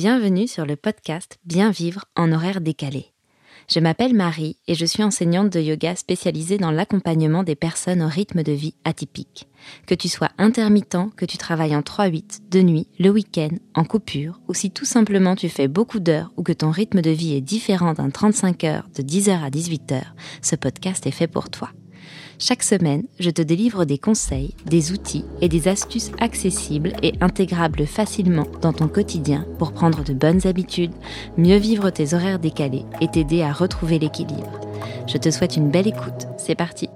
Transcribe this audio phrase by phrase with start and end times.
[0.00, 3.06] Bienvenue sur le podcast Bien vivre en horaire décalé.
[3.68, 8.06] Je m'appelle Marie et je suis enseignante de yoga spécialisée dans l'accompagnement des personnes au
[8.06, 9.48] rythme de vie atypique.
[9.88, 14.40] Que tu sois intermittent, que tu travailles en 3-8, de nuit, le week-end, en coupure,
[14.46, 17.40] ou si tout simplement tu fais beaucoup d'heures ou que ton rythme de vie est
[17.40, 20.00] différent d'un 35 heures de 10h à 18h,
[20.42, 21.70] ce podcast est fait pour toi.
[22.40, 27.84] Chaque semaine, je te délivre des conseils, des outils et des astuces accessibles et intégrables
[27.84, 30.94] facilement dans ton quotidien pour prendre de bonnes habitudes,
[31.36, 34.60] mieux vivre tes horaires décalés et t'aider à retrouver l'équilibre.
[35.08, 36.28] Je te souhaite une belle écoute.
[36.36, 36.88] C'est parti.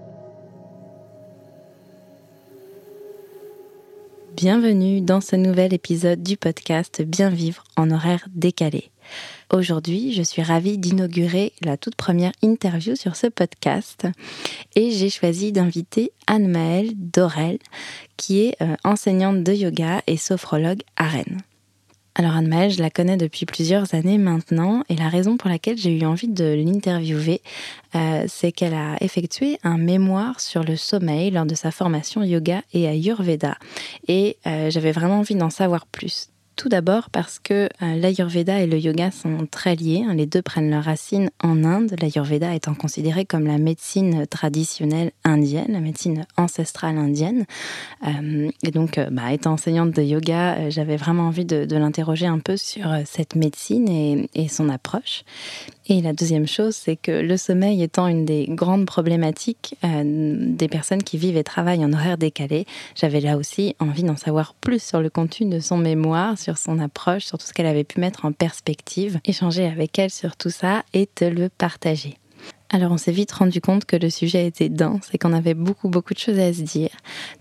[4.36, 8.91] Bienvenue dans ce nouvel épisode du podcast Bien vivre en horaire décalé.
[9.54, 14.06] Aujourd'hui, je suis ravie d'inaugurer la toute première interview sur ce podcast
[14.76, 17.58] et j'ai choisi d'inviter Anne-Maëlle Dorel,
[18.16, 21.42] qui est euh, enseignante de yoga et sophrologue à Rennes.
[22.14, 25.98] Alors Anne-Maëlle, je la connais depuis plusieurs années maintenant et la raison pour laquelle j'ai
[25.98, 27.42] eu envie de l'interviewer,
[27.94, 32.62] euh, c'est qu'elle a effectué un mémoire sur le sommeil lors de sa formation yoga
[32.72, 33.58] et ayurveda
[34.08, 36.31] et euh, j'avais vraiment envie d'en savoir plus.
[36.54, 40.04] Tout d'abord parce que euh, l'Ayurveda et le yoga sont très liés.
[40.06, 40.14] Hein.
[40.14, 45.72] Les deux prennent leurs racines en Inde, l'Ayurveda étant considéré comme la médecine traditionnelle indienne,
[45.72, 47.46] la médecine ancestrale indienne.
[48.06, 52.38] Euh, et donc, euh, bah, étant enseignante de yoga, j'avais vraiment envie de, l'interroger un
[52.38, 53.88] peu sur cette médecine
[54.34, 55.24] et son approche.
[55.88, 61.02] Et la deuxième chose, c'est que le sommeil étant une des grandes problématiques des personnes
[61.02, 65.00] qui vivent et travaillent en horaire décalé, j'avais là aussi envie d'en savoir plus sur
[65.00, 68.24] le contenu de son mémoire, sur son approche, sur tout ce qu'elle avait pu mettre
[68.24, 72.16] en perspective, échanger avec elle sur tout ça et te le partager.
[72.70, 75.90] Alors on s'est vite rendu compte que le sujet était dense et qu'on avait beaucoup
[75.90, 76.90] beaucoup de choses à se dire.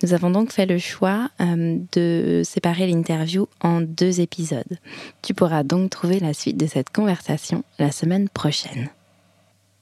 [0.03, 4.77] Nous avons donc fait le choix euh, de séparer l'interview en deux épisodes.
[5.21, 8.89] Tu pourras donc trouver la suite de cette conversation la semaine prochaine.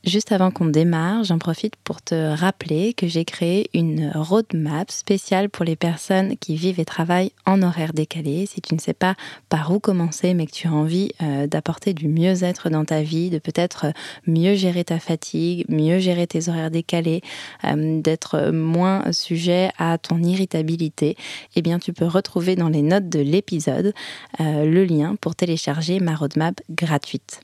[0.06, 5.50] Juste avant qu'on démarre, j'en profite pour te rappeler que j'ai créé une roadmap spéciale
[5.50, 8.46] pour les personnes qui vivent et travaillent en horaire décalé.
[8.46, 9.16] Si tu ne sais pas
[9.50, 13.30] par où commencer, mais que tu as envie euh, d'apporter du mieux-être dans ta vie,
[13.30, 13.88] de peut-être
[14.26, 17.22] mieux gérer ta fatigue, mieux gérer tes horaires décalés,
[17.66, 21.18] euh, d'être moins sujet à ton irritabilité,
[21.58, 23.94] eh bien tu peux retrouver dans les notes de l'épisode
[24.40, 27.42] euh, le lien pour télécharger ma roadmap gratuite.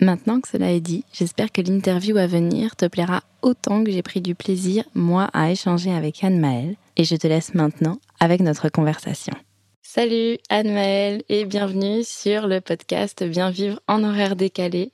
[0.00, 4.00] Maintenant que cela est dit, j'espère que l'interview à venir te plaira autant que j'ai
[4.00, 6.76] pris du plaisir, moi, à échanger avec Anne-Maëlle.
[6.96, 9.34] Et je te laisse maintenant avec notre conversation.
[9.82, 14.92] Salut Anne-Maëlle et bienvenue sur le podcast Bien vivre en horaire décalé.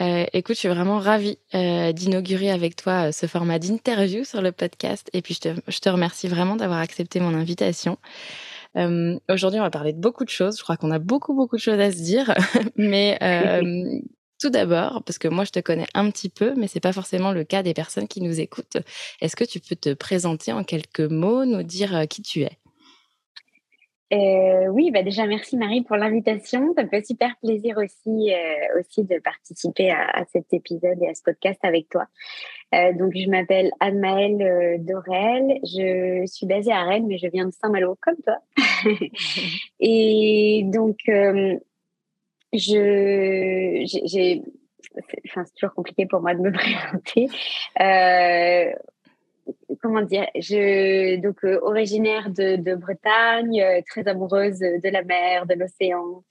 [0.00, 4.40] Euh, écoute, je suis vraiment ravie euh, d'inaugurer avec toi euh, ce format d'interview sur
[4.40, 7.98] le podcast et puis je te, je te remercie vraiment d'avoir accepté mon invitation.
[8.74, 10.58] Aujourd'hui, on va parler de beaucoup de choses.
[10.58, 12.34] Je crois qu'on a beaucoup, beaucoup de choses à se dire.
[12.76, 13.18] Mais
[14.40, 17.32] tout d'abord, parce que moi je te connais un petit peu, mais c'est pas forcément
[17.32, 18.78] le cas des personnes qui nous écoutent.
[19.20, 22.52] Est-ce que tu peux te présenter en quelques mots, nous dire euh, qui tu es?
[24.12, 26.72] Euh, oui, bah déjà merci Marie pour l'invitation.
[26.76, 31.14] Ça me fait super plaisir aussi, euh, aussi de participer à, cet épisode et à
[31.14, 32.06] ce podcast avec toi.
[32.72, 35.58] donc je m'appelle Anne-Maëlle Dorel.
[35.64, 38.36] Je suis basée à Rennes, mais je viens de Saint-Malo comme toi.
[39.80, 40.98] et donc
[42.58, 44.42] je, j'ai,
[45.28, 47.28] enfin, c'est toujours compliqué pour moi de me présenter.
[47.80, 48.72] Euh,
[49.80, 55.54] comment dire Je donc euh, originaire de, Bretagne, euh, très amoureuse de la mer, de
[55.54, 56.24] l'océan.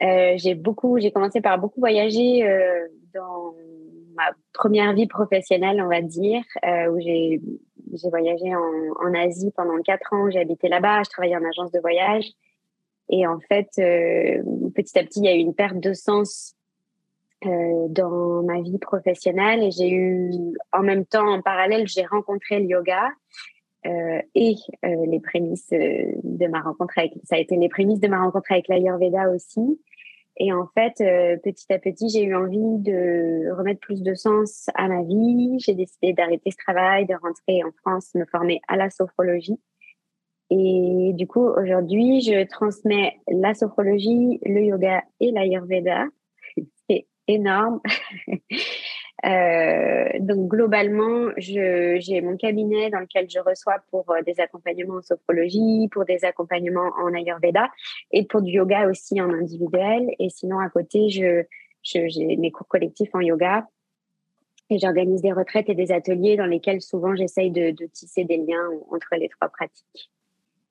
[0.00, 2.42] j'ai beaucoup, j'ai commencé par beaucoup voyager
[3.14, 3.54] dans
[4.16, 6.42] ma première vie professionnelle, on va dire,
[6.90, 7.40] où j'ai
[7.92, 10.28] j'ai voyagé en, en Asie pendant quatre ans.
[10.30, 11.02] J'ai habité là-bas.
[11.04, 12.24] Je travaillais en agence de voyage.
[13.10, 14.42] Et en fait, euh,
[14.74, 16.54] petit à petit, il y a eu une perte de sens
[17.44, 20.30] euh, dans ma vie professionnelle et j'ai eu,
[20.72, 23.08] en même temps, en parallèle, j'ai rencontré le yoga
[23.86, 28.22] euh, et les prémices de ma rencontre avec, ça a été les prémices de ma
[28.22, 29.80] rencontre avec l'Ayurveda aussi.
[30.36, 30.94] Et en fait,
[31.44, 35.58] petit à petit, j'ai eu envie de remettre plus de sens à ma vie.
[35.60, 39.60] J'ai décidé d'arrêter ce travail, de rentrer en France, me former à la sophrologie.
[40.56, 46.06] Et du coup, aujourd'hui, je transmets la sophrologie, le yoga et l'ayurveda.
[46.88, 47.80] C'est énorme.
[49.26, 55.02] euh, donc, globalement, j'ai mon cabinet dans lequel je reçois pour euh, des accompagnements en
[55.02, 57.68] sophrologie, pour des accompagnements en ayurveda
[58.12, 60.08] et pour du yoga aussi en individuel.
[60.20, 61.46] Et sinon, à côté, j'ai
[62.36, 63.66] mes cours collectifs en yoga
[64.70, 68.70] et j'organise des retraites et des ateliers dans lesquels souvent j'essaye de tisser des liens
[68.92, 70.12] entre les trois pratiques.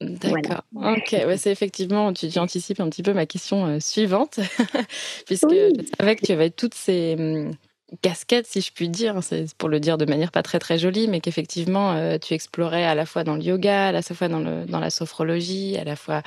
[0.03, 0.63] D'accord.
[0.75, 4.39] Ok, ouais, c'est effectivement, tu, anticipes un petit peu ma question suivante,
[5.25, 7.53] puisque je savais que tu avais toutes ces hum,
[8.01, 11.07] casquette, si je puis dire, c'est pour le dire de manière pas très très jolie,
[11.07, 14.39] mais qu'effectivement euh, tu explorais à la fois dans le yoga, à la fois dans,
[14.39, 16.23] le, dans la sophrologie, à la fois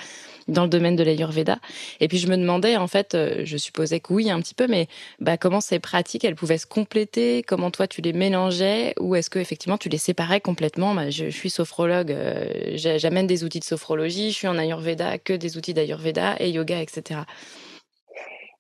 [0.48, 1.58] dans le domaine de l'ayurveda.
[2.00, 4.66] Et puis je me demandais, en fait, euh, je supposais que oui un petit peu,
[4.68, 4.86] mais
[5.18, 9.30] bah, comment ces pratiques, elles pouvaient se compléter, comment toi tu les mélangeais, ou est-ce
[9.30, 10.94] que effectivement tu les séparais complètement?
[10.94, 15.32] Bah, je, suis sophrologue, euh, j'amène des outils de sophrologie, je suis en ayurveda, que
[15.32, 17.20] des outils d'ayurveda et yoga, etc.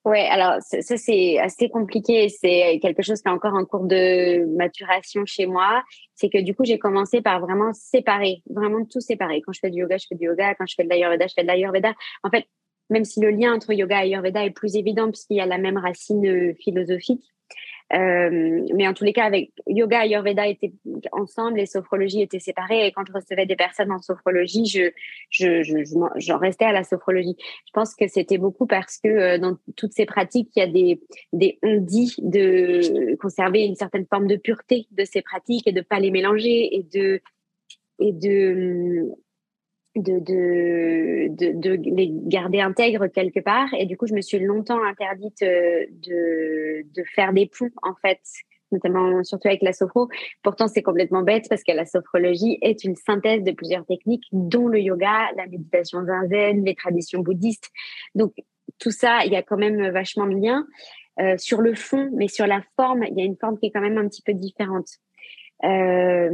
[0.06, 2.28] Ouais, alors ça c'est assez compliqué.
[2.28, 5.82] C'est quelque chose qui est encore en cours de maturation chez moi.
[6.14, 9.42] C'est que du coup j'ai commencé par vraiment séparer, vraiment tout séparer.
[9.44, 10.54] Quand je fais du yoga, je fais du yoga.
[10.54, 11.92] Quand je fais de l'ayurveda, je fais de l'ayurveda.
[12.22, 12.46] En fait,
[12.88, 15.58] même si le lien entre yoga et ayurveda est plus évident puisqu'il y a la
[15.58, 17.24] même racine euh, philosophique,
[17.94, 20.72] euh, mais en tous les cas, avec yoga et Ayurveda étaient
[21.12, 22.86] ensemble, les sophrologies étaient séparées.
[22.86, 24.90] Et quand je recevais des personnes en sophrologie, je,
[25.30, 25.84] je, je,
[26.16, 27.36] j'en restais à la sophrologie.
[27.38, 30.66] Je pense que c'était beaucoup parce que euh, dans toutes ces pratiques, il y a
[30.66, 31.00] des,
[31.32, 35.80] des on dit de conserver une certaine forme de pureté de ces pratiques et de
[35.80, 37.20] pas les mélanger et de
[37.98, 39.10] et de
[39.96, 43.68] de, de, de, les garder intègres quelque part.
[43.74, 47.94] Et du coup, je me suis longtemps interdite euh, de, de faire des ponts, en
[47.94, 48.20] fait,
[48.72, 50.08] notamment surtout avec la sophro.
[50.42, 54.68] Pourtant, c'est complètement bête parce que la sophrologie est une synthèse de plusieurs techniques, dont
[54.68, 57.70] le yoga, la méditation zen, les traditions bouddhistes.
[58.14, 58.34] Donc,
[58.78, 60.66] tout ça, il y a quand même vachement de liens.
[61.18, 63.70] Euh, sur le fond, mais sur la forme, il y a une forme qui est
[63.70, 64.98] quand même un petit peu différente.
[65.64, 66.30] Euh,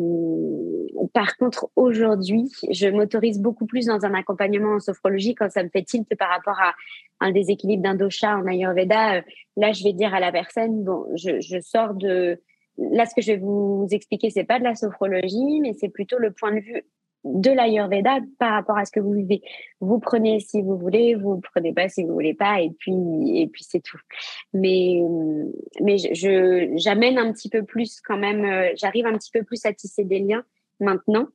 [1.14, 5.68] par contre, aujourd'hui, je m'autorise beaucoup plus dans un accompagnement en sophrologie quand ça me
[5.68, 6.72] fait tilt par rapport à
[7.20, 9.16] un déséquilibre d'un dosha en Ayurveda.
[9.16, 9.22] Euh,
[9.56, 12.40] là, je vais dire à la personne, bon, je, je sors de...
[12.78, 16.18] Là, ce que je vais vous expliquer, c'est pas de la sophrologie, mais c'est plutôt
[16.18, 16.82] le point de vue
[17.24, 19.42] de l'Ayurveda par rapport à ce que vous vivez.
[19.80, 22.94] Vous prenez si vous voulez, vous prenez pas si vous voulez pas, et puis
[23.40, 24.00] et puis c'est tout.
[24.52, 25.00] Mais
[25.80, 28.44] mais je j'amène un petit peu plus quand même.
[28.44, 30.44] Euh, j'arrive un petit peu plus à tisser des liens
[30.80, 31.28] maintenant.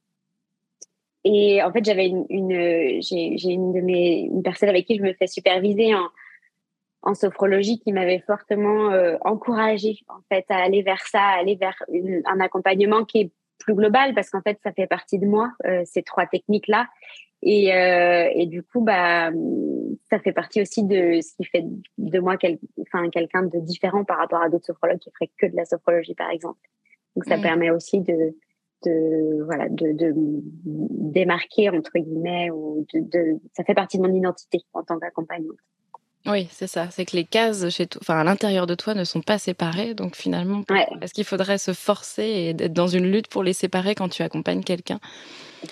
[1.24, 5.04] Et en fait, j'avais une, une j'ai une de mes une personne avec qui je
[5.04, 6.08] me fais superviser en
[7.04, 11.56] en sophrologie qui m'avait fortement euh, encouragée en fait à aller vers ça, à aller
[11.56, 11.76] vers
[12.26, 15.82] un accompagnement qui est plus global parce qu'en fait, ça fait partie de moi, euh,
[15.86, 16.88] ces trois techniques-là.
[17.44, 19.30] Et, euh, et, du coup, bah,
[20.10, 21.66] ça fait partie aussi de ce qui fait
[21.98, 25.46] de moi quel, enfin, quelqu'un de différent par rapport à d'autres sophrologues qui feraient que
[25.46, 26.60] de la sophrologie, par exemple.
[27.16, 27.42] Donc, ça mm.
[27.42, 28.36] permet aussi de,
[28.86, 34.14] de, voilà, de, de démarquer, entre guillemets, ou de, de, ça fait partie de mon
[34.14, 35.58] identité en tant qu'accompagnante.
[36.28, 36.90] Oui, c'est ça.
[36.92, 39.94] C'est que les cases chez toi, enfin à l'intérieur de toi, ne sont pas séparées.
[39.94, 40.64] Donc finalement,
[41.02, 44.24] est-ce qu'il faudrait se forcer et être dans une lutte pour les séparer quand tu
[44.24, 45.00] accompagnes quelqu'un?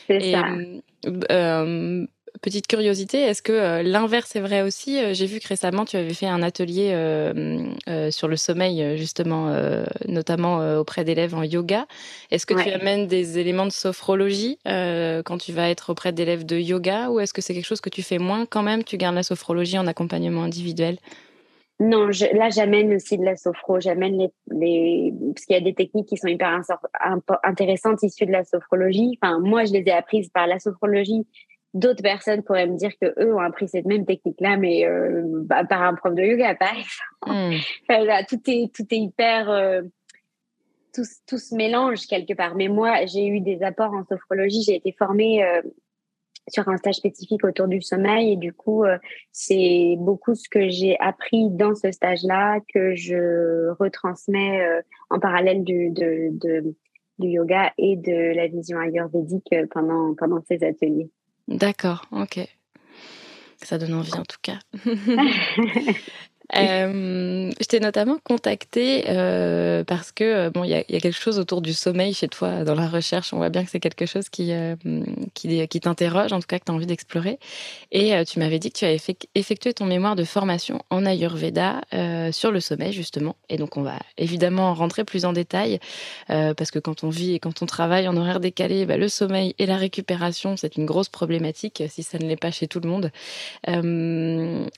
[0.07, 0.45] C'est ça.
[0.47, 2.07] Euh, euh
[2.41, 4.99] petite curiosité, est-ce que euh, l'inverse est vrai aussi?
[4.99, 9.53] Euh, J'ai vu que récemment, tu avais fait un atelier euh, sur le sommeil, justement,
[10.07, 11.85] notamment auprès d'élèves en yoga.
[12.31, 16.57] Est-ce que tu amènes des éléments de sophrologie quand tu vas être auprès d'élèves de
[16.57, 17.09] yoga?
[17.09, 18.83] Ou est-ce que c'est quelque chose que tu fais moins quand même?
[18.83, 20.97] Tu gardes la sophrologie en accompagnement individuel?
[21.79, 25.73] Non, là j'amène aussi de la sophro, j'amène les, les, parce qu'il y a des
[25.73, 26.61] techniques qui sont hyper
[27.43, 29.19] intéressantes issues de la sophrologie.
[29.21, 31.27] Enfin, moi je les ai apprises par la sophrologie
[31.75, 35.65] d'autres personnes pourraient me dire que eux ont appris cette même technique-là, mais euh, bah,
[35.65, 37.27] par un prof de yoga, par exemple.
[37.27, 38.23] Hmm.
[38.29, 39.81] tout est tout est hyper euh,
[40.93, 42.55] tout, tout, se mélange quelque part.
[42.55, 44.63] Mais moi, j'ai eu des apports en sophrologie.
[44.63, 45.61] J'ai été formée euh,
[46.47, 48.85] sur un stage spécifique autour du sommeil et du coup,
[49.31, 54.63] c'est beaucoup ce que j'ai appris dans ce stage-là que je retransmets
[55.09, 56.75] en parallèle du, de, de,
[57.17, 61.09] du yoga et de la vision ayurvédique pendant pendant ces ateliers.
[61.47, 62.39] D'accord, ok.
[63.63, 64.59] Ça donne envie en tout cas.
[66.53, 71.39] Euh, je t'ai notamment contacté euh, parce que euh, bon, il y, a quelque chose
[71.39, 73.33] autour du sommeil chez toi dans la recherche.
[73.33, 74.53] On voit bien que c'est quelque chose qui
[75.33, 77.39] qui, t'interroge, en tout cas que tu as envie d'explorer.
[77.91, 78.99] Et tu m'avais dit que tu avais
[79.33, 81.81] effectué ton mémoire de formation en Ayurveda
[82.31, 83.35] sur le sommeil justement.
[83.49, 85.79] Et donc on va évidemment rentrer plus en détail
[86.27, 89.55] parce que quand on vit et quand on travaille en horaire décalé, bah, le sommeil
[89.57, 92.89] et la récupération c'est une grosse problématique si ça ne l'est pas chez tout le
[92.89, 93.11] monde.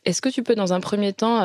[0.06, 1.42] Est-ce que tu peux dans un premier temps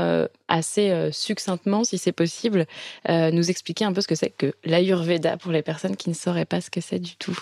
[0.49, 2.66] assez euh, succinctement, si c'est possible,
[3.09, 6.14] euh, nous expliquer un peu ce que c'est que l'Ayurveda pour les personnes qui ne
[6.14, 7.38] sauraient pas ce que c'est du tout.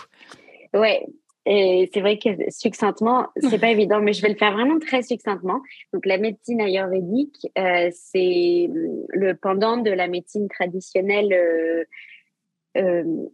[0.74, 1.04] Ouais.
[1.46, 5.02] Et c'est vrai que succinctement, c'est pas évident, mais je vais le faire vraiment très
[5.02, 5.60] succinctement.
[5.92, 8.68] Donc, la médecine ayurvédique, c'est
[9.08, 11.86] le pendant de la médecine traditionnelle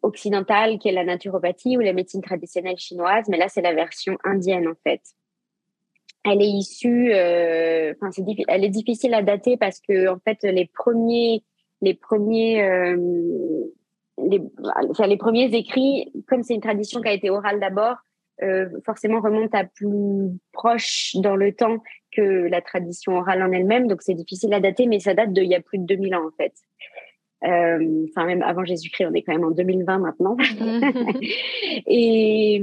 [0.02, 4.16] occidentale qui est la naturopathie ou la médecine traditionnelle chinoise, mais là c'est la version
[4.24, 5.02] indienne en fait.
[6.28, 10.66] Elle est issue, enfin c'est elle est difficile à dater parce que en fait les
[10.66, 11.44] premiers
[11.82, 12.96] les premiers
[14.18, 14.40] les,
[14.90, 17.96] enfin, les premiers écrits, comme c'est une tradition qui a été orale d'abord,
[18.42, 21.78] euh, forcément remonte à plus proche dans le temps
[22.12, 23.86] que la tradition orale en elle-même.
[23.88, 26.26] Donc c'est difficile à dater, mais ça date d'il y a plus de 2000 ans
[26.26, 26.52] en fait.
[27.44, 30.36] Euh, enfin, même avant Jésus-Christ, on est quand même en 2020 maintenant.
[31.86, 32.62] et,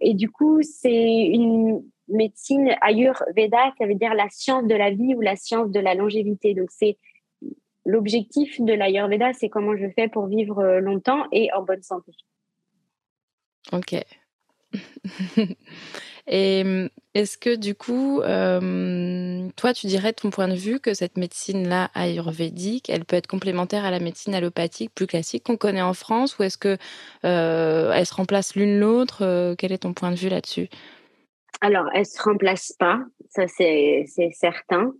[0.00, 5.14] et du coup, c'est une médecine Ayurveda, ça veut dire la science de la vie
[5.14, 6.54] ou la science de la longévité.
[6.54, 6.96] Donc c'est
[7.84, 12.12] l'objectif de l'Ayurveda, c'est comment je fais pour vivre longtemps et en bonne santé.
[13.72, 13.94] Ok.
[16.30, 20.92] Et mmh, est-ce que du coup, toi, tu dirais de ton point de vue que
[20.92, 25.80] cette médecine-là ayurvédique, elle peut être complémentaire à la médecine allopathique plus classique qu'on connaît
[25.80, 26.76] en France, ou est-ce que
[27.22, 30.68] elle se remplace l'une l'autre Quel est ton point de vue là-dessus?
[31.60, 33.00] Alors, elle se remplace pas,
[33.30, 34.92] ça c'est certain.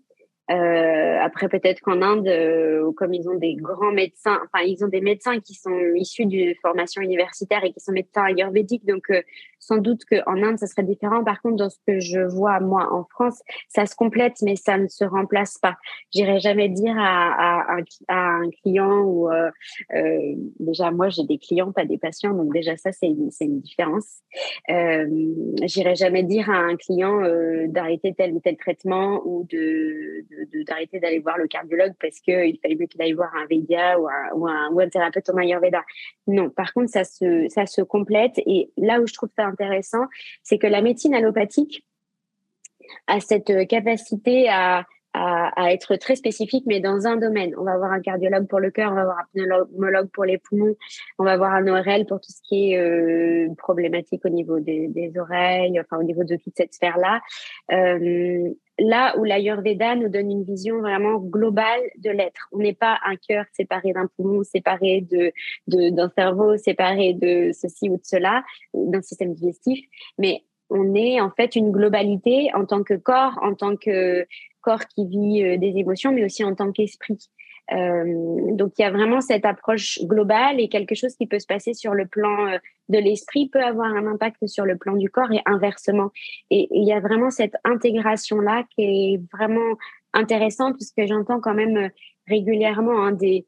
[0.51, 4.89] Euh, après, peut-être qu'en Inde, euh, comme ils ont des grands médecins, enfin, ils ont
[4.89, 8.87] des médecins qui sont issus d'une formation universitaire et qui sont médecins ayurvédiques.
[8.87, 9.21] Donc, euh,
[9.59, 11.23] sans doute qu'en Inde, ça serait différent.
[11.23, 14.79] Par contre, dans ce que je vois, moi, en France, ça se complète, mais ça
[14.79, 15.77] ne se remplace pas.
[16.15, 19.51] J'irai jamais dire à, à, à, un client ou, euh,
[19.95, 22.33] euh, déjà, moi, j'ai des clients, pas des patients.
[22.33, 24.23] Donc, déjà, ça, c'est une, une différence.
[24.69, 27.21] J'irai jamais dire à un client
[27.67, 32.59] d'arrêter tel ou tel traitement ou de, de d'arrêter d'aller voir le cardiologue parce qu'il
[32.61, 35.83] fallait mieux qu'il aille voir un Védia ou un, ou un, thérapeute en Ayurveda.
[36.27, 38.39] Non, par contre, ça se, ça se complète.
[38.39, 40.07] Et là où je trouve ça intéressant,
[40.43, 41.85] c'est que la médecine allopathique
[43.07, 47.55] a cette capacité à, à, être très spécifique, mais dans un domaine.
[47.59, 50.39] On va avoir un cardiologue pour le cœur, on va avoir un pneumologue pour les
[50.39, 50.77] poumons,
[51.19, 54.89] on va avoir un ORL pour tout ce qui est euh, problématique au niveau des,
[54.89, 57.21] des, oreilles, enfin au niveau de toute cette sphère-là.
[57.73, 62.49] Euh, là où l'Ayurveda nous donne une vision vraiment globale de l'être.
[62.53, 65.33] On n'est pas un cœur séparé d'un poumon, séparé de
[65.67, 68.45] d'un cerveau, séparé de ceci ou de cela,
[68.75, 69.85] d'un système digestif,
[70.19, 74.27] mais on est en fait une globalité en tant que corps, en tant que
[74.61, 77.19] corps qui vit euh, des émotions, mais aussi en tant qu'esprit.
[77.73, 81.47] Euh, donc il y a vraiment cette approche globale et quelque chose qui peut se
[81.47, 82.59] passer sur le plan euh,
[82.89, 86.11] de l'esprit peut avoir un impact sur le plan du corps et inversement.
[86.51, 89.77] Et, il y a vraiment cette intégration là qui est vraiment
[90.15, 91.91] intéressante puisque j'entends quand même
[92.27, 93.45] régulièrement hein, des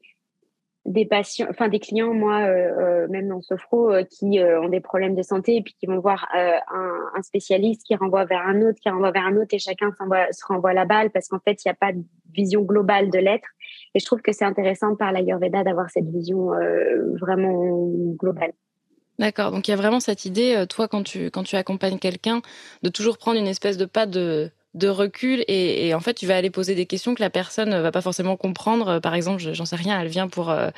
[0.85, 4.79] des patients, enfin des clients, moi, euh, euh, même dans Sophro, euh, qui ont des
[4.79, 6.59] problèmes de santé et puis qui vont voir un,
[7.15, 9.91] un, spécialiste qui renvoie vers un autre, qui renvoie vers un autre et chacun
[10.31, 13.19] se renvoie la balle parce qu'en fait, il n'y a pas de vision globale de
[13.19, 13.47] l'être.
[13.93, 16.51] Et je trouve que c'est intéressant par l'Ayurveda d'avoir cette vision
[17.19, 18.53] vraiment globale.
[19.19, 19.51] D'accord.
[19.51, 22.41] Donc il y a vraiment cette idée, toi, quand tu, quand tu accompagnes quelqu'un,
[22.83, 26.37] de toujours prendre une espèce de pas de de recul et, en fait tu vas
[26.37, 28.99] aller poser des questions que la personne va pas forcément comprendre.
[28.99, 30.69] Par exemple j'en sais rien elle vient pour euh,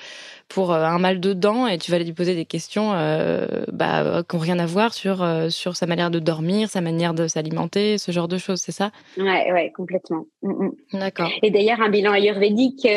[0.49, 3.65] pour euh, un mal de dents et tu vas aller lui poser des questions euh,
[3.71, 7.27] bah, qui n'ont rien à voir sur sur sa manière de dormir sa manière de
[7.27, 8.91] s'alimenter ce genre de choses c'est ça?
[9.17, 10.25] Ouais ouais complètement.
[10.41, 10.99] Mm, mm.
[10.99, 11.29] d'accord.
[11.43, 12.87] Et d'ailleurs un bilan ayurvédique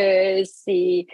[0.45, 1.07] c'est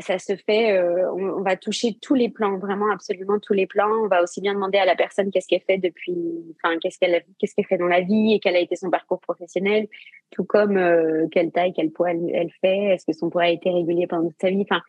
[0.00, 3.90] ça, se fait, euh, on, va toucher tous les plans, vraiment absolument tous les plans.
[4.04, 6.16] On va aussi bien demander à la personne qu'est-ce qu'elle fait depuis,
[6.56, 9.86] enfin qu'est-ce qu'elle qu'est-ce fait dans la vie et quel a été son parcours professionnel,
[10.30, 13.70] tout comme euh, quelle taille, quel poids elle, fait, est-ce que son poids a été
[13.70, 14.82] régulier pendant toute sa vie, enfin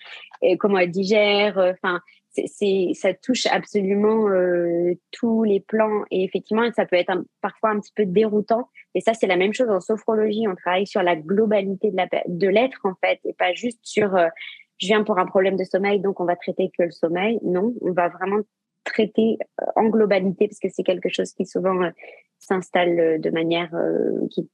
[0.59, 1.99] comment elle digère, euh, enfin
[2.31, 4.27] c'est ça touche absolument
[5.11, 6.03] tous les plans.
[6.11, 7.11] Et effectivement ça peut être
[7.41, 8.69] parfois un petit peu déroutant.
[8.93, 10.47] Et ça c'est la même chose en sophrologie.
[10.47, 14.15] On travaille sur la globalité de l'être en fait et pas juste sur
[14.77, 17.39] je viens pour un problème de sommeil, donc on va traiter que le sommeil.
[17.43, 18.41] Non, on va vraiment
[18.87, 21.89] traiter euh, en globalité parce que c'est quelque chose qui souvent euh,
[22.39, 23.71] s'installe euh, de manière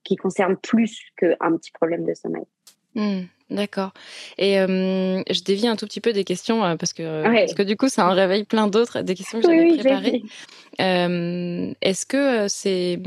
[0.04, 2.44] qui, concerne plus qu'un petit problème de sommeil.
[2.96, 3.92] Hmm, d'accord.
[4.38, 7.90] Et je dévie un tout petit peu des questions parce que parce que du coup
[7.90, 10.22] ça en réveille plein d'autres des questions que j'avais préparées.
[11.82, 13.00] Est-ce que c'est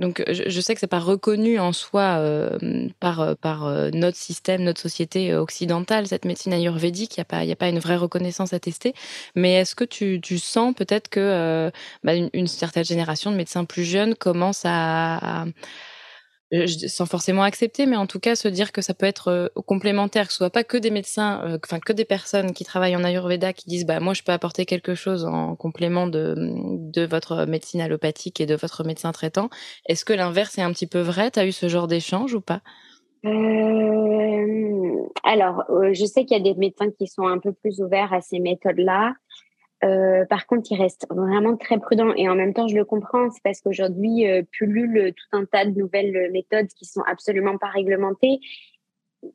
[0.00, 2.58] donc, je, sais que c'est pas reconnu en soi euh,
[3.00, 7.18] par, euh, par euh, notre système, notre société occidentale, cette médecine ayurvédique.
[7.18, 8.94] Il n'y a, pas, a pas une vraie reconnaissance attestée.
[9.34, 11.70] Mais est-ce que tu, tu sens peut-être que
[12.02, 15.50] bah, une, certaine génération de médecins plus jeunes commence à euh,
[16.88, 20.26] sans forcément accepter, mais en tout cas se dire que ça peut être euh, complémentaire,
[20.26, 23.04] que ce soit pas que des médecins, euh, enfin que des personnes qui travaillent en
[23.04, 27.44] Ayurveda qui disent bah moi je peux apporter quelque chose en complément de, de votre
[27.46, 29.48] médecine allopathique et de votre médecin traitant.
[29.86, 31.30] Est-ce que l'inverse est un petit peu vrai?
[31.30, 32.60] T'as eu ce genre d'échange ou pas?
[35.24, 38.20] Alors, je sais qu'il y a des médecins qui sont un peu plus ouverts à
[38.20, 39.14] ces méthodes-là.
[39.82, 43.30] Euh, par contre, il reste vraiment très prudent et en même temps, je le comprends.
[43.30, 47.68] C'est parce qu'aujourd'hui, euh, pullule tout un tas de nouvelles méthodes qui sont absolument pas
[47.68, 48.40] réglementées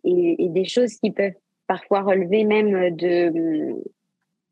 [0.04, 1.34] et, et des choses qui peuvent
[1.68, 3.74] parfois relever même de,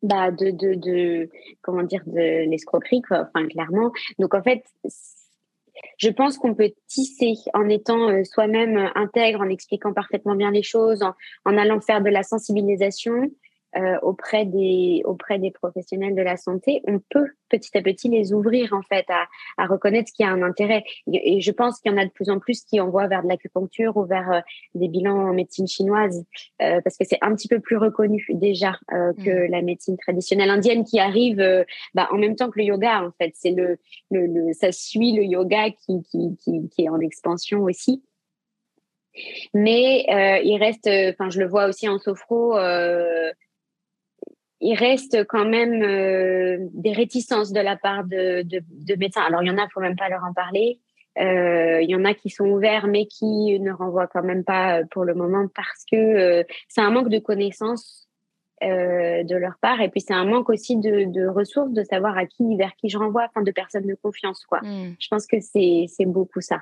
[0.02, 1.30] bah, de, de, de
[1.62, 3.28] comment dire, de l'escroquerie, quoi.
[3.28, 3.92] Enfin, clairement.
[4.18, 4.64] Donc, en fait,
[5.98, 10.64] je pense qu'on peut tisser en étant euh, soi-même intègre, en expliquant parfaitement bien les
[10.64, 11.14] choses, en,
[11.46, 13.32] en allant faire de la sensibilisation.
[13.75, 18.32] Euh, auprès des auprès des professionnels de la santé, on peut petit à petit les
[18.32, 19.25] ouvrir en fait à,
[19.58, 20.84] à reconnaître qu'il y a un intérêt.
[21.12, 23.27] Et, je pense qu'il y en a de plus en plus qui envoient vers de
[23.30, 24.42] l'acupuncture ou vers euh,
[24.75, 26.24] des bilans en médecine chinoise
[26.62, 29.51] euh, parce que c'est un petit peu plus reconnu déjà que mmh.
[29.51, 31.38] la médecine traditionnelle indienne qui arrive
[31.96, 33.32] bah, en même temps que le yoga en fait.
[33.34, 33.77] C'est le,
[34.12, 38.03] le, le, ça suit le yoga qui, qui, qui, qui est en expansion aussi.
[39.53, 43.32] Mais euh, il reste, enfin, je le vois aussi en sophro, euh,
[44.63, 49.22] il reste quand même euh, des réticences de la part de, de, médecins.
[49.22, 50.79] Alors, il y en a, il faut même pas leur en parler.
[51.20, 54.79] Euh, il y en a qui sont ouverts, mais qui ne renvoient quand même pas
[54.79, 58.08] euh, pour le moment parce que c'est un manque de connaissances
[58.62, 59.82] de leur part.
[59.82, 62.98] Et puis, c'est un manque aussi de, ressources, de savoir à qui, vers qui je
[62.98, 64.62] renvoie, enfin, de personnes de confiance, quoi.
[64.62, 64.96] Hmm.
[64.98, 66.62] Je pense que c'est beaucoup ça.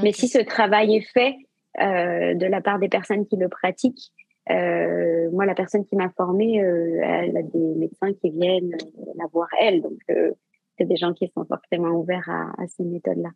[0.00, 1.36] Mais si ce travail est fait
[1.78, 4.10] de la part des personnes qui le pratiquent,
[4.50, 8.76] euh, moi, la personne qui m'a formée, euh, elle a des médecins qui viennent
[9.16, 9.80] la voir elle.
[9.80, 10.32] Donc, euh,
[10.76, 13.30] c'est des gens qui sont forcément ouverts à, à ces méthodes-là.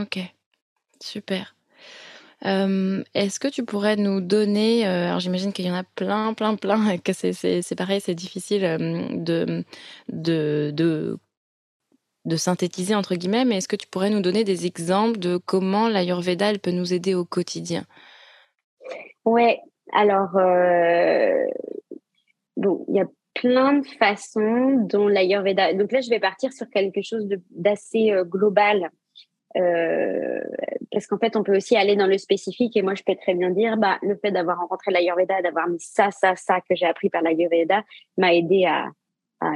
[0.00, 0.18] Ok,
[1.00, 1.54] super.
[2.40, 6.96] Est-ce que tu pourrais nous donner, alors j'imagine qu'il y en a plein, plein, plein,
[7.04, 9.64] que c'est pareil, c'est difficile de,
[10.08, 11.18] de, de,
[12.24, 15.88] de, synthétiser entre guillemets, mais est-ce que tu pourrais nous donner des exemples de comment
[15.88, 17.84] l'Ayurveda elle peut nous aider au quotidien?
[19.24, 19.60] Ouais,
[19.92, 21.44] alors, euh,
[22.56, 25.72] bon, il y a plein de façons dont l'Ayurveda.
[25.74, 28.90] Donc là, je vais partir sur quelque chose d'assez euh, global.
[29.56, 30.40] Euh,
[30.92, 33.34] parce qu'en fait, on peut aussi aller dans le spécifique et moi, je peux très
[33.34, 36.86] bien dire, bah, le fait d'avoir rencontré l'Ayurveda, d'avoir mis ça, ça, ça que j'ai
[36.86, 37.82] appris par l'Ayurveda
[38.16, 38.90] m'a aidé à,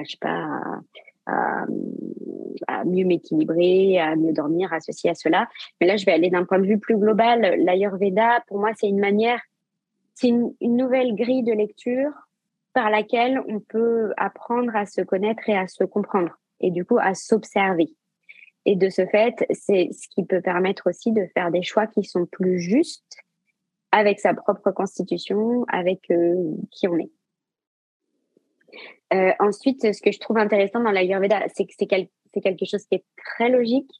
[0.04, 0.60] je sais pas,
[1.26, 1.66] à,
[2.68, 5.48] à mieux m'équilibrer, à mieux dormir, à ceci, à cela.
[5.80, 7.40] Mais là, je vais aller d'un point de vue plus global.
[7.58, 9.40] L'Ayurveda, pour moi, c'est une manière
[10.22, 12.12] c'est une, nouvelle grille de lecture
[12.74, 16.98] par laquelle on peut apprendre à se connaître et à se comprendre et du coup
[16.98, 17.92] à s'observer.
[18.64, 22.04] Et de ce fait, c'est ce qui peut permettre aussi de faire des choix qui
[22.04, 23.16] sont plus justes
[23.90, 27.10] avec sa propre constitution, avec euh, qui on est.
[29.12, 32.94] Euh, ensuite, ce que je trouve intéressant dans l'Ayurveda, c'est que c'est quelque chose qui
[32.94, 33.90] est très logique,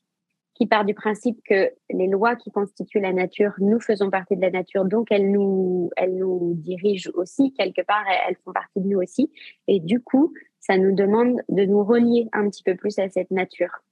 [0.55, 4.43] qui part du principe que les lois qui constituent la nature, nous faisons partie de
[4.43, 8.89] la nature, donc elles nous, elles nous dirigent aussi, quelque part, elles font partie de
[8.89, 9.31] nous aussi.
[9.67, 13.31] Et du coup, ça nous demande de nous relier un petit peu plus à cette
[13.31, 13.83] nature.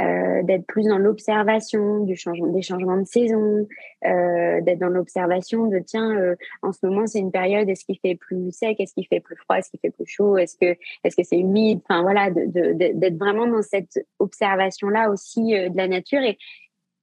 [0.00, 3.68] Euh, d'être plus dans l'observation du changement, des changements de saison,
[4.06, 7.98] euh, d'être dans l'observation de tiens, euh, en ce moment c'est une période, est-ce qu'il
[7.98, 10.78] fait plus sec, est-ce qu'il fait plus froid, est-ce qu'il fait plus chaud, est-ce que
[11.04, 15.88] est-ce que c'est humide, enfin voilà, d'être vraiment dans cette observation là aussi de la
[15.88, 16.38] nature et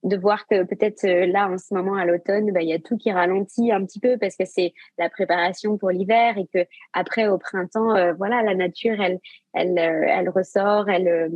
[0.02, 2.96] de voir que peut-être là en ce moment à l'automne bah, il y a tout
[2.96, 7.28] qui ralentit un petit peu parce que c'est la préparation pour l'hiver et que après
[7.28, 9.20] au printemps voilà la nature elle
[9.52, 11.28] elle elle ressort elle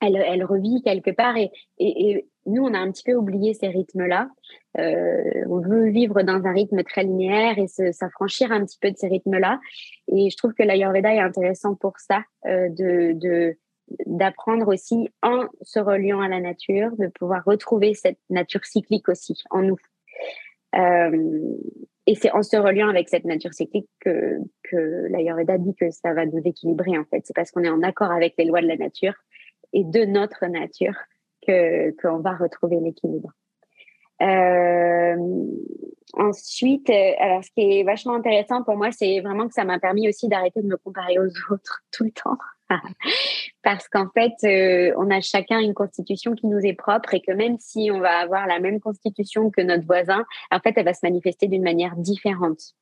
[0.00, 3.54] elle, elle revit quelque part et, et, et, nous, on a un petit peu oublié
[3.54, 4.28] ces rythmes-là.
[4.78, 8.96] Euh, on veut vivre dans un rythme très linéaire et s'affranchir un petit peu de
[8.96, 9.58] ces rythmes-là.
[10.14, 13.56] Et je trouve que l'Ayurveda est intéressant pour ça, euh, de
[14.04, 19.40] d'apprendre aussi en se reliant à la nature, de pouvoir retrouver cette nature cyclique aussi
[19.50, 19.76] en nous.
[20.74, 21.56] Euh,
[22.06, 26.14] et c'est en se reliant avec cette nature cyclique que, que l'Ayurveda dit que ça
[26.14, 27.22] va nous équilibrer en fait.
[27.24, 29.14] C'est parce qu'on est en accord avec les lois de la nature
[29.76, 30.96] et de notre nature
[31.46, 33.30] que qu'on va retrouver l'équilibre.
[34.22, 35.16] Euh,
[36.14, 39.78] ensuite, euh, alors ce qui est vachement intéressant pour moi, c'est vraiment que ça m'a
[39.78, 42.38] permis aussi d'arrêter de me comparer aux autres tout le temps.
[43.62, 47.32] Parce qu'en fait, euh, on a chacun une constitution qui nous est propre et que
[47.32, 50.94] même si on va avoir la même constitution que notre voisin, en fait, elle va
[50.94, 52.74] se manifester d'une manière différente.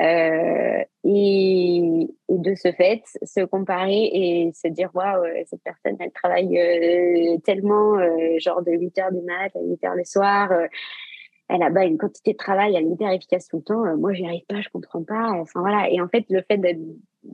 [0.00, 6.58] Euh, et, de ce fait, se comparer et se dire waouh, cette personne, elle travaille
[6.58, 10.52] euh, tellement, euh, genre de 8 heures du mat à 8 heures le soir.
[11.48, 13.96] elle a bah, une quantité de travail, elle est hyper efficace tout le temps.
[13.96, 15.30] moi, j'y arrive pas, je comprends pas.
[15.30, 15.88] Enfin voilà.
[15.90, 16.58] Et en fait, le fait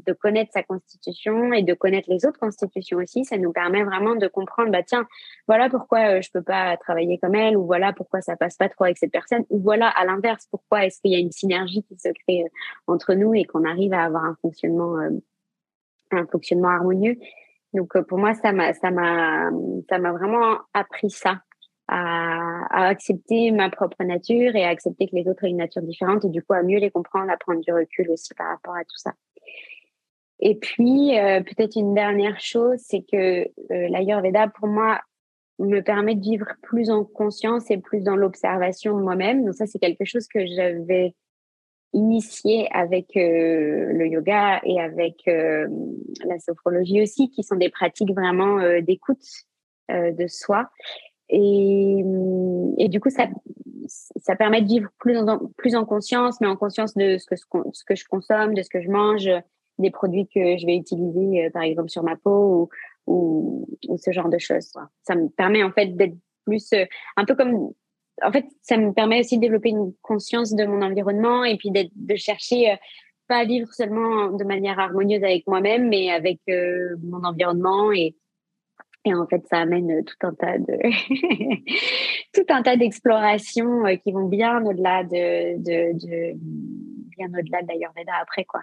[0.07, 4.14] de connaître sa constitution et de connaître les autres constitutions aussi, ça nous permet vraiment
[4.14, 5.07] de comprendre, bah tiens,
[5.46, 8.85] voilà pourquoi je peux pas travailler comme elle, ou voilà pourquoi ça passe pas trop
[8.85, 11.96] avec cette personne, ou voilà à l'inverse, pourquoi est-ce qu'il y a une synergie qui
[11.98, 12.44] se crée
[12.87, 14.96] entre nous et qu'on arrive à avoir un fonctionnement,
[16.11, 17.16] un fonctionnement harmonieux.
[17.72, 19.50] Donc pour moi, ça m'a, ça m'a,
[19.88, 21.40] ça m'a vraiment appris ça
[21.88, 26.24] à, accepter ma propre nature et à accepter que les autres aient une nature différente
[26.24, 28.85] et du coup à mieux les comprendre, à prendre du recul aussi par rapport à
[28.85, 29.12] tout ça.
[30.44, 35.00] Et puis, euh, peut-être une dernière chose, c'est que euh, l'Ayurveda, pour moi,
[35.61, 39.44] me permet de vivre plus en conscience et plus dans l'observation de moi-même.
[39.44, 41.14] Donc ça, c'est quelque chose que j'avais
[41.92, 48.59] initié avec euh, le yoga et avec la sophrologie aussi, qui sont des pratiques vraiment
[48.81, 49.24] d'écoute
[49.90, 50.70] de soi.
[51.28, 52.02] Et,
[52.78, 53.28] et du coup, ça,
[54.16, 57.37] ça permet de vivre plus en, plus en conscience, mais en conscience de ce que,
[57.37, 59.28] ce que je consomme, de ce que je mange,
[59.83, 62.71] des produits que je vais utiliser, euh, par exemple, sur ma peau
[63.07, 64.73] ou, ou, ce genre de choses.
[65.03, 66.85] Ça me permet en fait d'être plus, euh,
[67.16, 67.73] un peu comme,
[68.23, 71.71] en fait, ça me permet aussi de développer une conscience de mon environnement et puis
[71.71, 72.77] de chercher, euh,
[73.29, 76.40] pas à vivre seulement de manière harmonieuse avec moi-même, mais avec
[77.03, 78.14] mon environnement et,
[79.05, 80.79] et en fait, ça amène tout un tas de
[82.33, 86.35] tout un tas d'explorations qui vont bien au-delà de, de,
[87.16, 88.61] bien au-delà de après quoi.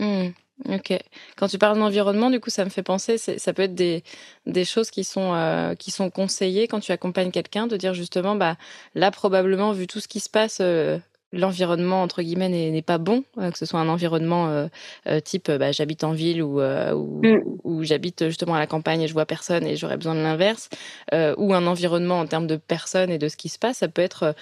[0.00, 0.28] Mmh,
[0.68, 0.98] ok.
[1.36, 4.02] Quand tu parles d'environnement, du coup, ça me fait penser, ça peut être des,
[4.46, 8.34] des choses qui sont, euh, qui sont conseillées quand tu accompagnes quelqu'un, de dire justement,
[8.36, 8.56] bah,
[8.94, 10.98] là, probablement, vu tout ce qui se passe, euh,
[11.32, 14.66] l'environnement entre guillemets n'est pas bon, euh, que ce soit un environnement euh,
[15.06, 17.58] euh, type bah, j'habite en ville ou, mm.
[17.64, 20.68] ou, j'habite justement à la campagne et je vois personne et j'aurais besoin de l'inverse,
[21.12, 24.02] ou un environnement en termes de personnes et de ce qui se passe, ça peut
[24.02, 24.34] être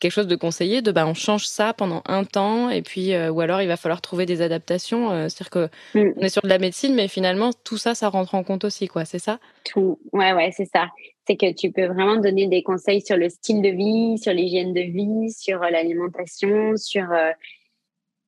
[0.00, 3.40] quelque chose de conseillé, de bah, on change ça pendant un temps et puis ou
[3.40, 5.28] alors il va falloir trouver des adaptations.
[5.28, 6.12] C'est-à-dire que mm.
[6.16, 8.88] on est sur de la médecine, mais finalement tout ça, ça rentre en compte aussi,
[8.88, 9.04] quoi.
[9.04, 9.38] C'est ça?
[9.64, 10.88] Tout, ouais, ouais, c'est ça
[11.28, 14.72] c'est que tu peux vraiment donner des conseils sur le style de vie, sur l'hygiène
[14.72, 17.32] de vie, sur euh, l'alimentation, sur euh,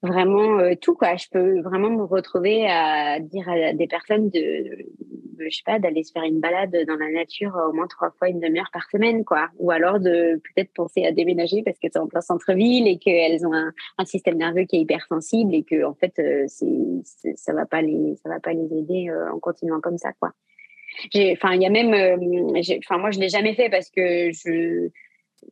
[0.02, 1.16] vraiment euh, tout quoi.
[1.16, 4.84] Je peux vraiment me retrouver à dire à des personnes de,
[5.38, 8.28] je sais pas, d'aller se faire une balade dans la nature au moins trois fois
[8.28, 11.98] une demi-heure par semaine quoi, ou alors de peut-être penser à déménager parce que c'est
[11.98, 15.94] en plein centre-ville et qu'elles ont un, système nerveux qui est hypersensible et que en
[15.94, 20.32] fait ça va pas les ça va pas les aider en continuant comme ça quoi.
[21.32, 24.90] Enfin, il y a même, euh, enfin moi je l'ai jamais fait parce que je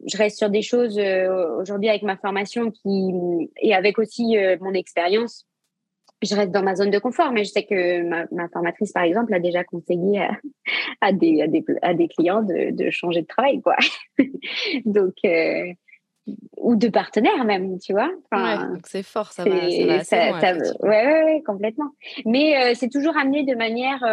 [0.07, 3.11] je reste sur des choses euh, aujourd'hui avec ma formation qui
[3.61, 5.47] et avec aussi euh, mon expérience.
[6.21, 9.05] Je reste dans ma zone de confort, mais je sais que ma, ma formatrice, par
[9.05, 10.33] exemple, a déjà conseillé à,
[11.01, 13.77] à, des, à, des, à des clients de, de changer de travail, quoi.
[14.85, 15.15] Donc,
[16.57, 18.11] ou de partenaire même, tu vois.
[18.31, 21.93] Enfin, ouais, donc c'est fort, ça va, ça va ça, loin, ouais, ouais, ouais, complètement.
[22.27, 24.05] Mais c'est toujours amené de manière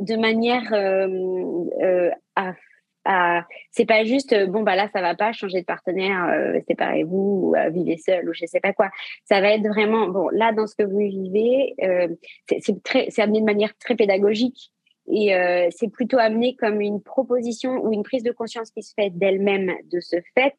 [0.00, 1.06] de manière euh,
[1.82, 2.54] euh, à,
[3.70, 7.54] c'est pas juste euh, bon bah là ça va pas changer de partenaire séparez-vous ou
[7.72, 8.90] vivez seul ou je sais pas quoi
[9.24, 11.74] ça va être vraiment bon là dans ce que vous vivez
[12.46, 14.70] c'est très c'est amené de manière très pédagogique
[15.10, 15.32] et
[15.70, 19.72] c'est plutôt amené comme une proposition ou une prise de conscience qui se fait d'elle-même
[19.90, 20.56] de ce fait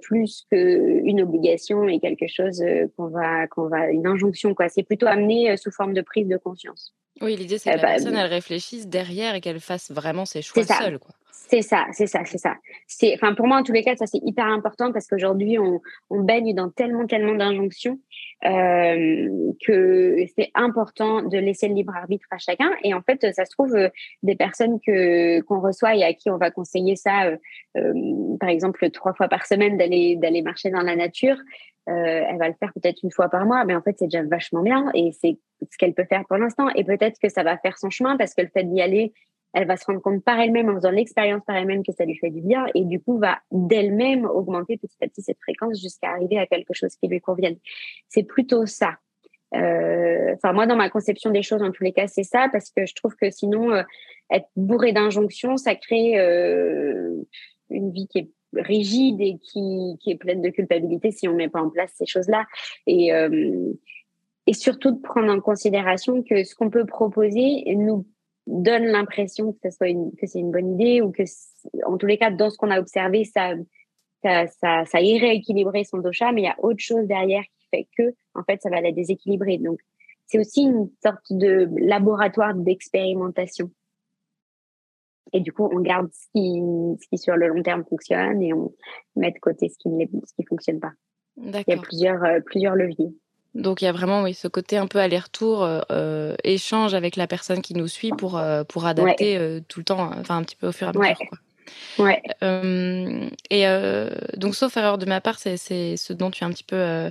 [0.00, 2.64] plus qu'une obligation et quelque chose
[2.96, 4.68] qu'on va, qu'on va, une injonction quoi.
[4.68, 6.94] C'est plutôt amené sous forme de prise de conscience.
[7.20, 10.42] Oui, l'idée, c'est que la bah, personne, elle réfléchisse derrière et qu'elle fasse vraiment ses
[10.42, 10.98] choix seule.
[10.98, 11.14] Quoi.
[11.50, 12.56] C'est ça, c'est ça, c'est ça.
[12.86, 15.80] C'est, enfin, pour moi, en tous les cas, ça c'est hyper important parce qu'aujourd'hui, on,
[16.10, 17.98] on baigne dans tellement, tellement d'injonctions
[18.44, 22.70] euh, que c'est important de laisser le libre arbitre à chacun.
[22.84, 23.88] Et en fait, ça se trouve euh,
[24.22, 27.36] des personnes que qu'on reçoit et à qui on va conseiller ça, euh,
[27.78, 31.36] euh par exemple, trois fois par semaine d'aller d'aller marcher dans la nature.
[31.88, 34.22] Euh, elle va le faire peut-être une fois par mois, mais en fait, c'est déjà
[34.22, 35.38] vachement bien et c'est
[35.70, 36.68] ce qu'elle peut faire pour l'instant.
[36.74, 39.14] Et peut-être que ça va faire son chemin parce que le fait d'y aller,
[39.54, 42.16] elle va se rendre compte par elle-même en faisant l'expérience par elle-même que ça lui
[42.16, 46.10] fait du bien et du coup va d'elle-même augmenter petit à petit cette fréquence jusqu'à
[46.10, 47.56] arriver à quelque chose qui lui convienne.
[48.08, 48.96] C'est plutôt ça.
[49.54, 52.70] Euh, enfin, moi, dans ma conception des choses, en tous les cas, c'est ça parce
[52.70, 53.82] que je trouve que sinon, euh,
[54.30, 57.14] être bourré d'injonctions, ça crée euh,
[57.70, 61.48] une vie qui est rigide et qui, qui est pleine de culpabilité si on met
[61.48, 62.46] pas en place ces choses-là.
[62.86, 63.10] Et,
[64.46, 68.06] et surtout de prendre en considération que ce qu'on peut proposer nous
[68.46, 71.22] donne l'impression que, soit que c'est une bonne idée ou que,
[71.86, 73.52] en tous les cas, dans ce qu'on a observé, ça,
[74.22, 77.68] ça, ça, ça irait équilibrer son dosha, mais il y a autre chose derrière qui
[77.70, 79.58] fait que, en fait, ça va la déséquilibrer.
[79.58, 79.80] Donc,
[80.26, 83.70] c'est aussi une sorte de laboratoire d'expérimentation.
[85.32, 86.60] Et du coup, on garde ce qui,
[87.00, 88.72] ce qui sur le long terme fonctionne et on
[89.16, 90.92] met de côté ce qui ne ce qui fonctionne pas.
[91.36, 93.14] Il y a plusieurs, euh, plusieurs leviers.
[93.54, 95.66] Donc il y a vraiment oui, ce côté un peu aller-retour,
[96.44, 100.42] échange avec la personne qui nous suit pour, pour adapter tout le temps, enfin un
[100.42, 101.16] petit peu au fur et à mesure.
[101.28, 101.38] Quoi.
[101.98, 102.22] Ouais.
[102.42, 105.56] Euh, et euh, donc, sauf erreur de ma part, c'est
[105.96, 107.10] ce dont tu as un petit peu euh,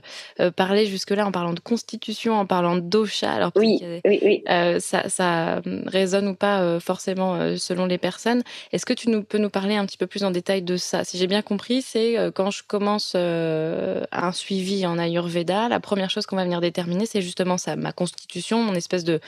[0.56, 3.32] parlé jusque-là en parlant de constitution, en parlant de dosha.
[3.32, 4.44] Alors, oui, oui, oui.
[4.80, 8.44] ça, ça résonne ou pas forcément selon les personnes.
[8.72, 11.04] Est-ce que tu nous, peux nous parler un petit peu plus en détail de ça?
[11.04, 16.26] Si j'ai bien compris, c'est quand je commence un suivi en Ayurveda, la première chose
[16.26, 19.20] qu'on va venir déterminer, c'est justement ça, ma constitution, mon espèce de,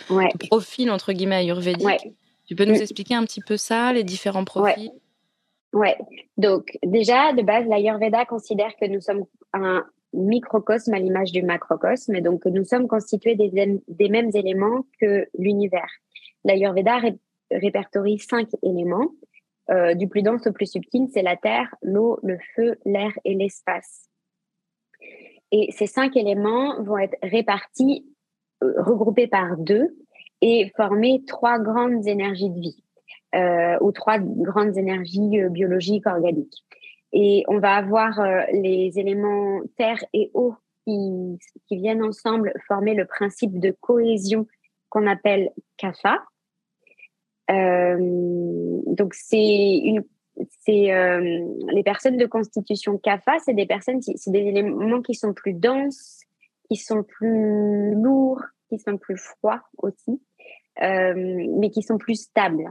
[0.50, 1.88] profil entre guillemets ayurvédique.
[2.46, 2.82] Tu peux nous mm.
[2.82, 4.92] expliquer un petit peu ça, les différents profils?
[5.73, 5.97] Ouais,
[6.38, 12.15] donc déjà, de base, l'Ayurveda considère que nous sommes un microcosme à l'image du macrocosme,
[12.15, 15.91] et donc nous sommes constitués des, des mêmes éléments que l'univers.
[16.43, 16.99] L'Ayurveda
[17.51, 19.10] répertorie cinq éléments.
[19.69, 23.36] Euh, du plus dense au plus subtil, c'est la terre, l'eau, le feu, l'air et
[23.36, 24.10] l'espace.
[25.51, 28.03] Et ces cinq éléments vont être répartis,
[28.63, 29.95] euh, regroupés par deux
[30.41, 32.84] et former trois grandes énergies de vie
[33.36, 36.63] euh, ou trois grandes énergies euh, biologiques organiques.
[37.12, 41.38] Et on va avoir euh, les éléments terre et eau qui,
[41.68, 44.48] qui, viennent ensemble former le principe de cohésion
[44.89, 45.52] qu'on appelle.
[47.52, 47.98] Euh,
[48.88, 50.04] donc c'est une
[50.62, 55.34] c'est euh, les personnes de constitution kapha, c'est des personnes, c'est des éléments qui sont
[55.34, 56.22] plus denses,
[56.70, 60.22] qui sont plus lourds, qui sont plus froids aussi,
[60.82, 61.13] euh,
[61.58, 62.70] mais qui sont plus stables.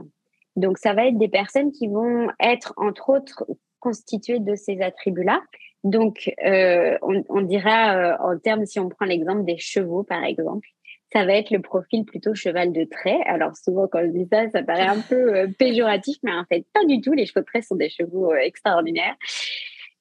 [0.55, 3.45] Donc, ça va être des personnes qui vont être, entre autres,
[3.79, 5.41] constituées de ces attributs-là.
[5.83, 10.23] Donc, euh, on, on, dira euh, en termes, si on prend l'exemple des chevaux, par
[10.23, 10.67] exemple,
[11.13, 13.21] ça va être le profil plutôt cheval de trait.
[13.25, 16.65] Alors, souvent, quand je dis ça, ça paraît un peu euh, péjoratif, mais en fait,
[16.73, 17.13] pas du tout.
[17.13, 19.15] Les chevaux de trait sont des chevaux extraordinaires.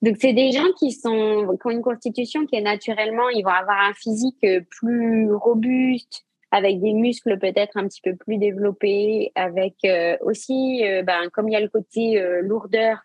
[0.03, 3.51] Donc, c'est des gens qui, sont, qui ont une constitution qui est naturellement, ils vont
[3.51, 9.75] avoir un physique plus robuste, avec des muscles peut-être un petit peu plus développés, avec
[9.85, 12.99] euh, aussi, euh, ben, comme il y a le côté euh, lourdeur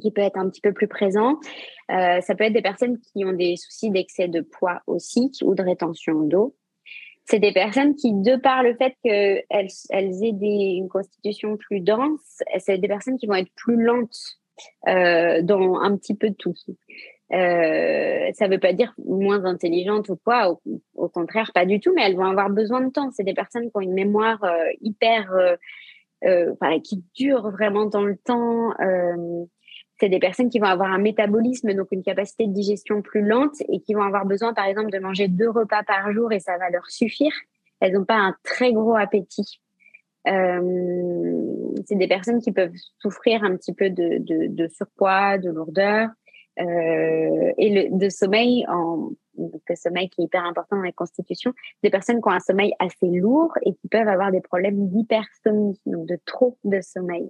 [0.00, 1.38] qui peut être un petit peu plus présent,
[1.88, 5.62] ça peut être des personnes qui ont des soucis d'excès de poids aussi ou de
[5.62, 6.56] rétention d'eau.
[7.26, 11.78] C'est des personnes qui, de par le fait qu'elles elles aient des, une constitution plus
[11.78, 14.40] dense, c'est des personnes qui vont être plus lentes
[14.84, 16.54] dans un petit peu tout.
[17.32, 20.58] Euh, ça ne veut pas dire moins intelligentes ou quoi,
[20.94, 23.10] au, contraire, pas du tout, mais elles vont avoir besoin de temps.
[23.12, 28.04] C'est des personnes qui ont une mémoire euh, hyper, euh, enfin, qui dure vraiment dans
[28.04, 28.72] le temps.
[30.00, 33.54] c'est des personnes qui vont avoir un métabolisme, donc une capacité de digestion plus lente
[33.68, 36.58] et qui vont avoir besoin, par exemple, de manger deux repas par jour et ça
[36.58, 37.32] va leur suffire.
[37.80, 39.60] Elles n'ont pas un très gros appétit.
[40.26, 46.08] c'est des personnes qui peuvent souffrir un petit peu de, de, de surpoids, de lourdeur,
[46.60, 51.52] euh, et le, de sommeil, en, le sommeil qui est hyper important dans la constitution,
[51.82, 55.80] des personnes qui ont un sommeil assez lourd et qui peuvent avoir des problèmes d'hypersomnie,
[55.86, 57.28] donc de trop de sommeil.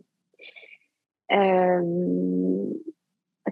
[1.32, 2.70] Euh,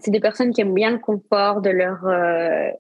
[0.00, 2.70] c'est des personnes qui aiment bien le confort de leur, euh,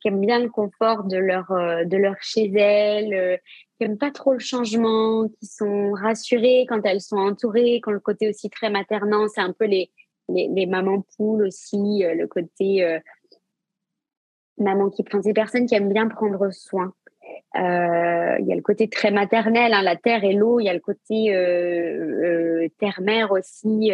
[0.00, 3.40] qui aiment bien le confort de leur, de leur chez elles,
[3.78, 8.00] qui aiment pas trop le changement, qui sont rassurées quand elles sont entourées, quand le
[8.00, 9.90] côté aussi très maternant, c'est un peu les,
[10.28, 12.98] les, mamans poules aussi, euh, le côté euh,
[14.58, 16.92] maman qui prend ces personnes qui aiment bien prendre soin.
[17.56, 20.60] Euh, il y a le côté très maternel, hein, la terre et l'eau.
[20.60, 21.30] Il y a le côté
[22.78, 23.92] terre-mère aussi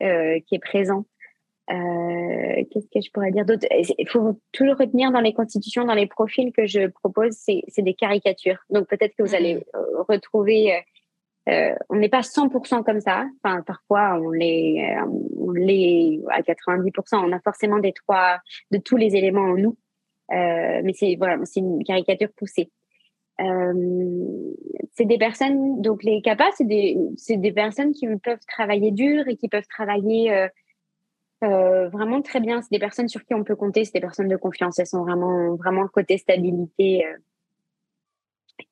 [0.00, 1.04] qui est présent.
[1.68, 3.66] Qu'est-ce que je pourrais dire d'autre?
[3.98, 7.94] Il faut toujours retenir dans les constitutions, dans les profils que je propose, c'est des
[7.94, 8.58] caricatures.
[8.70, 9.60] Donc peut-être que vous allez mmh.
[10.08, 10.82] retrouver
[11.48, 13.26] euh, on n'est pas 100% comme ça.
[13.42, 17.16] Enfin, parfois, on l'est, euh, à 90%.
[17.16, 18.38] On a forcément des trois,
[18.70, 19.76] de tous les éléments en nous.
[20.30, 22.70] Euh, mais c'est voilà, une caricature poussée.
[23.38, 26.98] c'est des personnes, donc les capas, c'est des,
[27.30, 30.48] des personnes qui peuvent travailler dur et qui peuvent travailler
[31.40, 32.60] vraiment très bien.
[32.60, 33.84] C'est des personnes sur qui on peut compter.
[33.84, 34.78] C'est des personnes de confiance.
[34.78, 37.06] Elles sont vraiment, vraiment côté stabilité.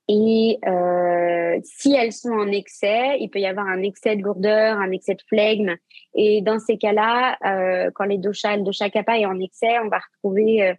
[0.09, 4.79] Et euh, si elles sont en excès, il peut y avoir un excès de lourdeur,
[4.79, 5.75] un excès de flegme.
[6.15, 9.89] Et dans ces cas-là, euh, quand les doshas, le dosha kappa est en excès, on
[9.89, 10.75] va retrouver euh,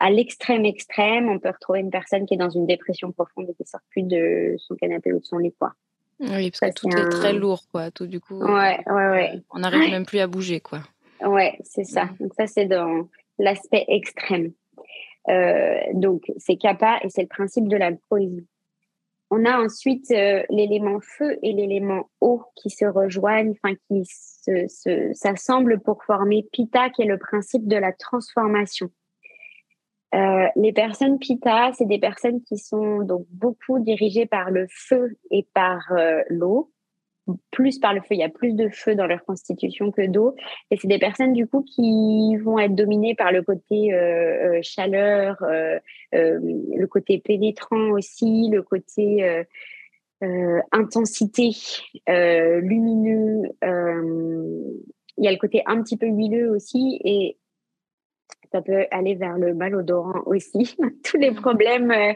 [0.00, 3.54] à l'extrême extrême, on peut retrouver une personne qui est dans une dépression profonde et
[3.54, 5.72] qui sort plus de son canapé ou de son lit, quoi.
[6.20, 7.90] Oui, parce que tout est, très lourd, quoi.
[7.90, 8.38] Tout du coup.
[8.38, 9.42] Ouais, ouais, ouais.
[9.50, 10.80] On n'arrive même plus à bouger, quoi.
[11.20, 12.08] Ouais, c'est ça.
[12.20, 14.52] Donc ça, c'est dans l'aspect extrême.
[15.28, 18.44] Euh, donc c'est kappa et c'est le principe de la cohésion.
[19.30, 24.04] On a ensuite euh, l'élément feu et l'élément eau qui se rejoignent, enfin qui
[25.14, 28.90] s'assemblent pour former Pitta, qui est le principe de la transformation.
[30.14, 35.16] Euh, les personnes Pitta, c'est des personnes qui sont donc beaucoup dirigées par le feu
[35.30, 35.80] et par
[36.28, 36.70] l'eau.
[37.50, 40.34] Plus par le feu, il y a plus de feu dans leur constitution que d'eau.
[40.70, 45.36] Et c'est des personnes du coup qui vont être dominées par le côté euh, chaleur,
[46.12, 49.44] le côté pénétrant aussi, le côté
[50.72, 51.50] intensité,
[52.06, 53.42] lumineux.
[53.62, 57.00] il y a le côté un petit peu huileux aussi.
[57.04, 57.36] Et
[58.52, 60.76] ça peut aller vers le malodorant aussi.
[61.04, 62.12] Tous les problèmes, euh,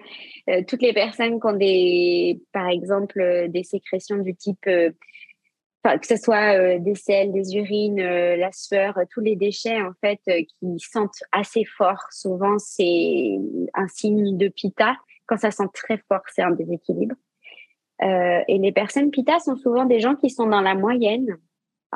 [0.50, 6.06] euh, toutes les personnes qui ont des, par exemple, euh, des sécrétions du type, que
[6.06, 11.22] ce soit des selles, des urines, la sueur, tous les déchets en fait qui sentent
[11.30, 12.02] assez fort.
[12.10, 13.38] Souvent, c'est
[13.72, 14.96] un signe de pita.
[15.26, 17.14] Quand ça sent très fort, c'est un déséquilibre.
[18.02, 21.36] et les personnes pita sont souvent des gens qui sont dans la moyenne,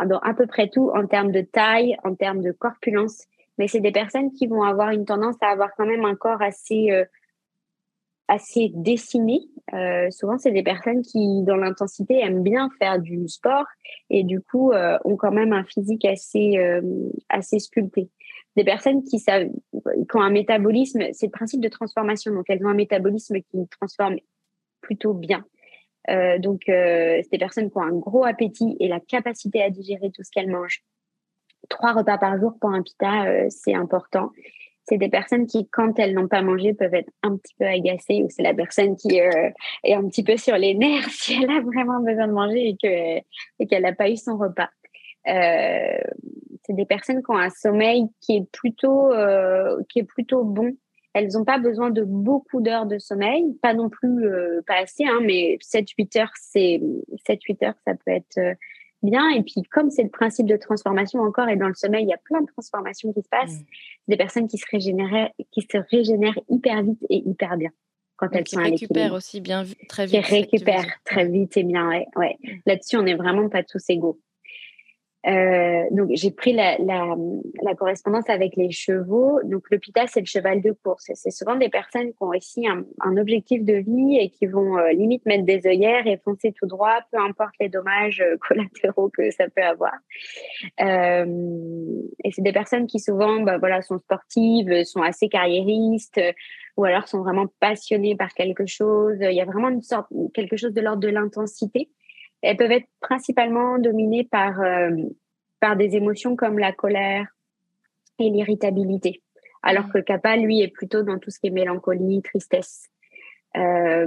[0.06, 3.26] dans à peu près tout en termes de taille, en termes de corpulence
[3.58, 6.40] mais c'est des personnes qui vont avoir une tendance à avoir quand même un corps
[6.40, 7.04] assez, euh,
[8.28, 9.42] assez dessiné.
[9.74, 13.66] Euh, souvent, c'est des personnes qui, dans l'intensité, aiment bien faire du sport
[14.08, 16.58] et du coup euh, ont quand même un physique assez,
[17.28, 18.08] assez sculpté.
[18.56, 22.64] Des personnes qui, savent, qui ont un métabolisme, c'est le principe de transformation, donc elles
[22.64, 24.16] ont un métabolisme qui transforme
[24.80, 25.44] plutôt bien.
[26.38, 30.24] donc, c'est des personnes qui ont un gros appétit et la capacité à digérer tout
[30.24, 30.82] ce qu'elles mangent
[31.68, 34.30] trois repas par jour pour un pita, euh, c'est important.
[34.84, 38.22] C'est des personnes qui, quand elles n'ont pas mangé, peuvent être un petit peu agacées
[38.22, 39.50] ou c'est la personne qui euh,
[39.84, 42.76] est un petit peu sur les nerfs si elle a vraiment besoin de manger et
[42.76, 43.24] qu'elle
[43.58, 44.70] et n'a pas eu son repas.
[45.28, 46.00] Euh,
[46.64, 49.10] c'est des personnes qui ont un sommeil qui est plutôt,
[49.88, 50.76] qui est plutôt bon.
[51.12, 54.24] Elles n'ont pas besoin de beaucoup d'heures de sommeil, pas non plus
[54.66, 56.80] pas assez, hein, mais 7-8 heures, c'est
[57.28, 58.56] 7-8 heures, ça peut être
[59.02, 59.28] bien.
[59.30, 62.14] Et puis, comme c'est le principe de transformation encore, et dans le sommeil, il y
[62.14, 63.64] a plein de transformations qui se passent, mm.
[64.08, 67.70] des personnes qui se, régénèrent, qui se régénèrent hyper vite et hyper bien
[68.16, 70.24] quand elles sont à récupèrent aussi bien très vite.
[70.24, 72.06] Qui récupèrent très vite et bien, ouais.
[72.16, 72.36] ouais.
[72.42, 72.48] Mm.
[72.66, 74.20] Là-dessus, on n'est vraiment pas tous égaux.
[75.26, 77.14] Euh, donc j'ai pris la, la,
[77.62, 79.38] la, correspondance avec les chevaux.
[79.44, 81.10] Donc le pita c'est le cheval de course.
[81.14, 84.78] C'est souvent des personnes qui ont aussi un, un objectif de vie et qui vont
[84.78, 89.10] euh, limite mettre des œillères et foncer tout droit, peu importe les dommages euh, collatéraux
[89.10, 89.92] que ça peut avoir.
[90.80, 91.26] Euh,
[92.24, 96.20] et c'est des personnes qui souvent bah, voilà sont sportives, sont assez carriéristes
[96.78, 99.18] ou alors sont vraiment passionnées par quelque chose.
[99.20, 101.90] Il y a vraiment une sorte quelque chose de l'ordre de l'intensité
[102.42, 104.90] elles peuvent être principalement dominées par, euh,
[105.60, 107.26] par des émotions comme la colère
[108.18, 109.22] et l'irritabilité.
[109.62, 112.88] Alors que le kappa, lui, est plutôt dans tout ce qui est mélancolie, tristesse.
[113.56, 114.06] Euh,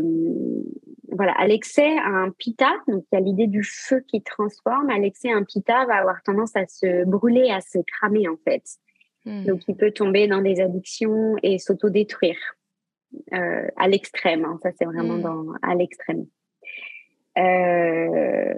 [1.11, 4.89] voilà, à l'excès, un pita, donc il y a l'idée du feu qui transforme.
[4.89, 8.63] À l'excès, un pita va avoir tendance à se brûler, à se cramer en fait.
[9.25, 9.45] Hmm.
[9.45, 12.39] Donc il peut tomber dans des addictions et s'autodétruire
[13.33, 14.45] euh, à l'extrême.
[14.45, 14.57] Hein.
[14.63, 15.21] Ça, c'est vraiment hmm.
[15.21, 16.25] dans, à l'extrême.
[17.37, 18.53] Euh,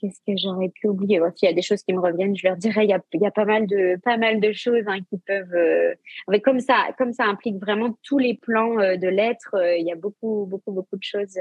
[0.00, 1.20] Qu'est-ce que j'aurais pu oublier?
[1.36, 2.86] S'il y a des choses qui me reviennent, je leur dirais.
[2.86, 5.54] Il y a, pas mal de pas mal de choses hein, qui peuvent.
[5.54, 5.94] Euh,
[6.42, 9.54] comme ça, comme ça implique vraiment tous les plans euh, de l'être.
[9.56, 11.38] Euh, il y a beaucoup beaucoup beaucoup de choses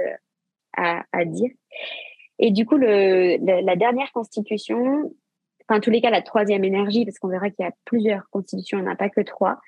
[0.76, 1.52] à, à dire.
[2.38, 5.13] Et du coup, le, la dernière constitution,
[5.63, 8.30] enfin en tous les cas la troisième énergie, parce qu'on verra qu'il y a plusieurs
[8.30, 9.60] constitutions, il n'y en a pas que trois.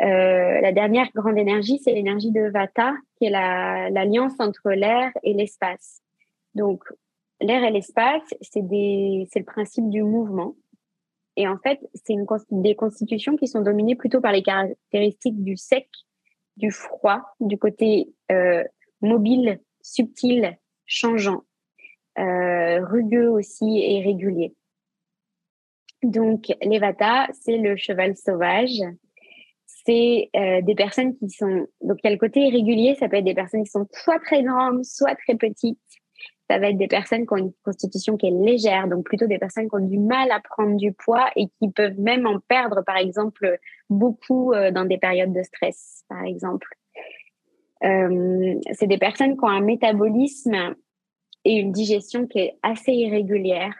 [0.00, 5.32] Euh, la dernière grande énergie, c'est l'énergie de Vata, qui est l'alliance entre l'air et
[5.34, 6.01] l'espace.
[6.54, 6.84] Donc,
[7.40, 10.54] l'air et l'espace, c'est le principe du mouvement.
[11.36, 12.14] Et en fait, c'est
[12.50, 15.88] des constitutions qui sont dominées plutôt par les caractéristiques du sec,
[16.56, 18.62] du froid, du côté euh,
[19.00, 21.42] mobile, subtil, changeant,
[22.18, 24.54] euh, rugueux aussi et régulier.
[26.02, 28.82] Donc, les Vata, c'est le cheval sauvage.
[29.66, 31.66] C'est euh, des personnes qui sont...
[31.80, 34.18] Donc, il y a le côté irrégulier, ça peut être des personnes qui sont soit
[34.20, 35.78] très grandes, soit très petites,
[36.52, 39.38] ça va être des personnes qui ont une constitution qui est légère, donc plutôt des
[39.38, 42.82] personnes qui ont du mal à prendre du poids et qui peuvent même en perdre,
[42.84, 46.68] par exemple, beaucoup euh, dans des périodes de stress, par exemple.
[47.84, 50.74] Euh, c'est des personnes qui ont un métabolisme
[51.46, 53.74] et une digestion qui est assez irrégulière,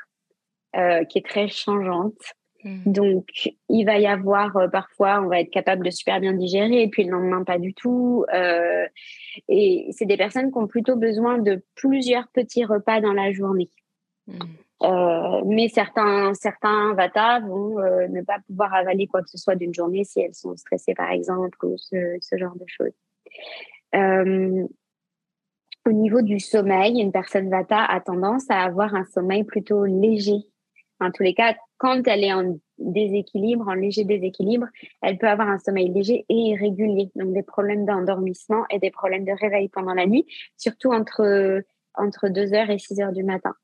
[0.75, 2.23] euh, qui est très changeante.
[2.65, 2.93] Mmh.
[2.93, 3.27] Donc,
[3.69, 6.89] il va y avoir euh, parfois, on va être capable de super bien digérer, et
[6.89, 8.25] puis le lendemain, pas du tout.
[8.33, 8.87] Euh,
[9.49, 13.71] et c'est des personnes qui ont plutôt besoin de plusieurs petits repas dans la journée.
[14.27, 14.39] Mmh.
[14.83, 19.75] Euh, mais certains, certains vata vont ne pas pouvoir avaler quoi que ce soit d'une
[19.75, 22.93] journée si elles sont stressées, par exemple, ou ce, ce genre de choses.
[25.87, 30.47] au niveau du sommeil, une personne vata a tendance à avoir un sommeil plutôt léger
[31.03, 34.67] en tous les cas, quand elle est en, déséquilibre, en léger déséquilibre,
[35.03, 39.25] elle peut avoir un sommeil léger et irrégulier, donc des problèmes d'endormissement et des problèmes
[39.25, 40.25] de réveil pendant la nuit,
[40.57, 41.61] surtout entre,
[41.95, 43.55] entre 2h et 6h du matin.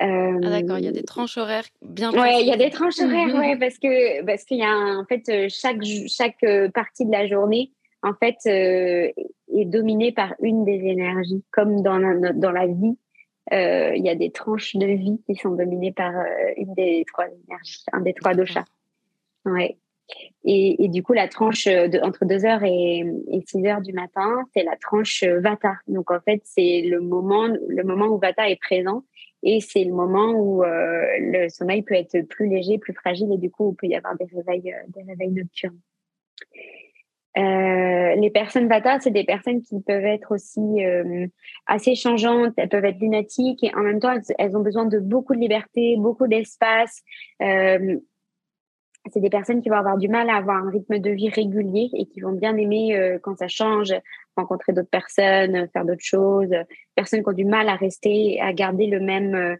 [0.00, 3.00] ah d'accord, il y a des tranches horaires bien Oui, il y a des tranches
[3.00, 6.44] horaires, ouais, parce que parce qu'il y a en fait chaque chaque
[6.74, 7.72] partie de la journée
[8.02, 11.98] en fait est dominée par une des énergies, comme dans
[12.34, 13.03] dans la vie euh,
[13.50, 16.24] il y a des tranches de vie qui sont dominées par euh,
[16.56, 18.64] une des trois énergies, un des trois doshas.
[19.44, 19.76] Ouais.
[20.44, 22.98] Et, du coup, la tranche de, entre 2h et,
[23.34, 25.76] et 6h du matin, c'est la tranche Vata.
[25.88, 29.02] Donc, en fait, c'est le moment, le moment où Vata est présent
[29.42, 33.38] et c'est le moment où euh, le sommeil peut être plus léger, plus fragile et
[33.38, 35.80] du coup, il peut y avoir des réveils, des réveils nocturnes.
[37.36, 41.26] Euh, les personnes Vata, c'est des personnes qui peuvent être aussi euh,
[41.66, 45.34] assez changeantes, elles peuvent être lunatiques et en même temps, elles, ont besoin de beaucoup
[45.34, 47.02] de liberté, beaucoup d'espace.
[47.42, 47.98] Euh,
[49.12, 51.90] c'est des personnes qui vont avoir du mal à avoir un rythme de vie régulier
[51.94, 53.92] et qui vont bien aimer euh, quand ça change,
[54.36, 56.54] rencontrer d'autres personnes, faire d'autres choses.
[56.94, 59.58] Personnes qui ont du mal à rester, à garder le même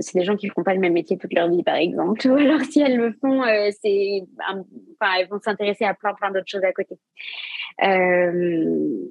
[0.00, 2.26] c'est des gens qui ne font pas le même métier toute leur vie, par exemple.
[2.28, 6.30] Ou alors, si elles le font, euh, c'est, enfin, elles vont s'intéresser à plein, plein
[6.30, 6.98] d'autres choses à côté.
[7.82, 9.08] Euh,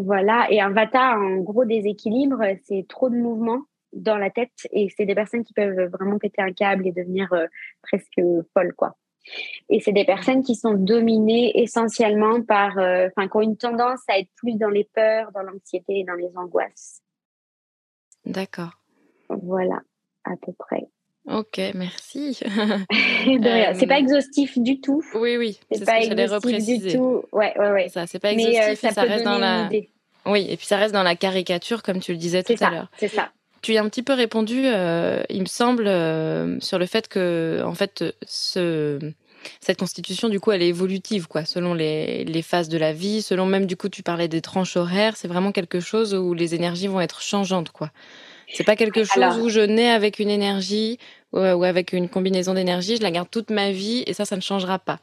[0.00, 0.46] voilà.
[0.50, 3.62] Et un vata, en gros déséquilibre, c'est trop de mouvements
[3.92, 7.30] dans la tête et c'est des personnes qui peuvent vraiment péter un câble et devenir
[7.32, 7.46] euh,
[7.82, 8.22] presque
[8.54, 8.96] folles, quoi.
[9.68, 14.18] Et c'est des personnes qui sont dominées essentiellement par, enfin, qui ont une tendance à
[14.18, 17.02] être plus dans les peurs, dans l'anxiété et dans les angoisses.
[18.24, 18.81] D'accord.
[19.42, 19.80] Voilà,
[20.24, 20.86] à peu près.
[21.30, 22.38] Ok, merci.
[23.24, 25.02] C'est pas exhaustif du tout.
[25.14, 26.90] Oui, oui, c'est pas ce que repréciser.
[26.90, 27.22] Du tout.
[27.30, 27.88] Ouais, ouais, ouais.
[27.90, 29.68] Ça, c'est pas exhaustif, ça, reste dans la.
[30.26, 32.90] Oui, et puis ça reste dans la caricature, comme tu le disais tout à l'heure.
[32.96, 33.30] C'est ça.
[33.60, 37.62] Tu as un petit peu répondu, euh, il me semble, euh, sur le fait que,
[37.64, 38.98] en fait, ce,
[39.60, 43.22] cette constitution, du coup, elle est évolutive, quoi, selon les, les, phases de la vie,
[43.22, 45.16] selon même, du coup, tu parlais des tranches horaires.
[45.16, 47.90] C'est vraiment quelque chose où les énergies vont être changeantes, quoi.
[48.52, 50.98] C'est pas quelque chose où je nais avec une énergie
[51.32, 54.42] ou, avec une combinaison d'énergie, je la garde toute ma vie et ça, ça ne
[54.42, 54.98] changera pas.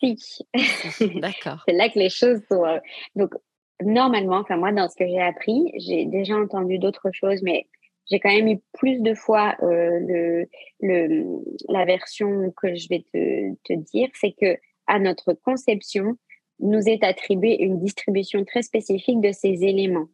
[0.00, 0.46] Si.
[1.20, 1.64] D'accord.
[1.66, 2.64] c'est là que les choses sont.
[2.64, 2.78] Euh,
[3.16, 3.34] donc,
[3.82, 7.66] normalement, enfin, moi, dans ce que j'ai appris, j'ai déjà entendu d'autres choses, mais
[8.10, 10.48] j'ai quand même eu plus de fois euh, le,
[10.80, 14.56] le, la version que je vais te, te dire, c'est que
[14.86, 16.16] à notre conception,
[16.60, 20.08] nous est attribuée une distribution très spécifique de ces éléments.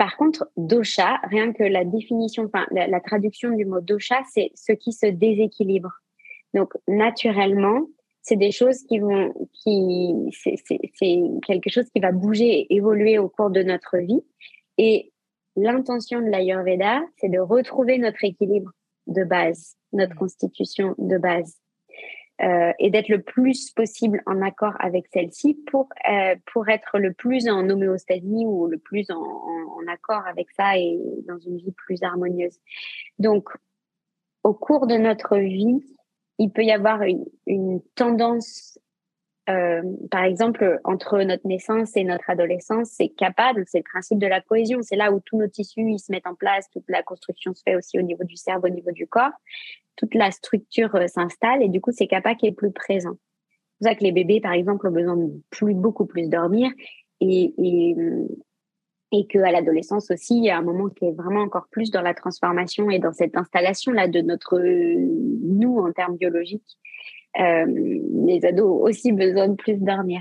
[0.00, 4.72] Par contre, dosha, rien que la définition, enfin la, traduction du mot dosha, c'est ce
[4.72, 5.92] qui se déséquilibre.
[6.54, 7.82] Donc naturellement,
[8.22, 13.28] c'est des choses qui vont, qui, c'est quelque chose qui va bouger et évoluer au
[13.28, 14.22] cours de notre vie.
[14.78, 15.12] Et
[15.54, 18.70] l'intention de l'Ayurveda, c'est de retrouver notre équilibre
[19.06, 21.59] de base, notre constitution de base.
[22.42, 27.12] Euh, et d'être le plus possible en accord avec celle-ci pour, euh, pour être le
[27.12, 32.02] plus en homéostasie ou le plus en, accord avec ça et dans une vie plus
[32.02, 32.58] harmonieuse.
[33.18, 33.48] Donc,
[34.44, 35.82] au cours de notre vie,
[36.38, 37.00] il peut y avoir
[37.46, 38.78] une tendance
[39.50, 44.26] euh, par exemple, entre notre naissance et notre adolescence, c'est capable, c'est le principe de
[44.26, 44.80] la cohésion.
[44.82, 47.62] C'est là où tous nos tissus ils se mettent en place, toute la construction se
[47.64, 49.32] fait aussi au niveau du cerveau, au niveau du corps.
[49.96, 53.14] Toute la structure euh, s'installe et du coup, c'est capable qui est plus présent.
[53.80, 56.70] C'est pour ça que les bébés, par exemple, ont besoin de beaucoup plus dormir
[57.20, 57.96] et, et,
[59.12, 62.02] et qu'à l'adolescence aussi, il y a un moment qui est vraiment encore plus dans
[62.02, 66.78] la transformation et dans cette installation-là de notre nous en termes biologiques
[67.38, 67.64] euh,
[68.26, 70.20] les ados aussi besoin de plus dormir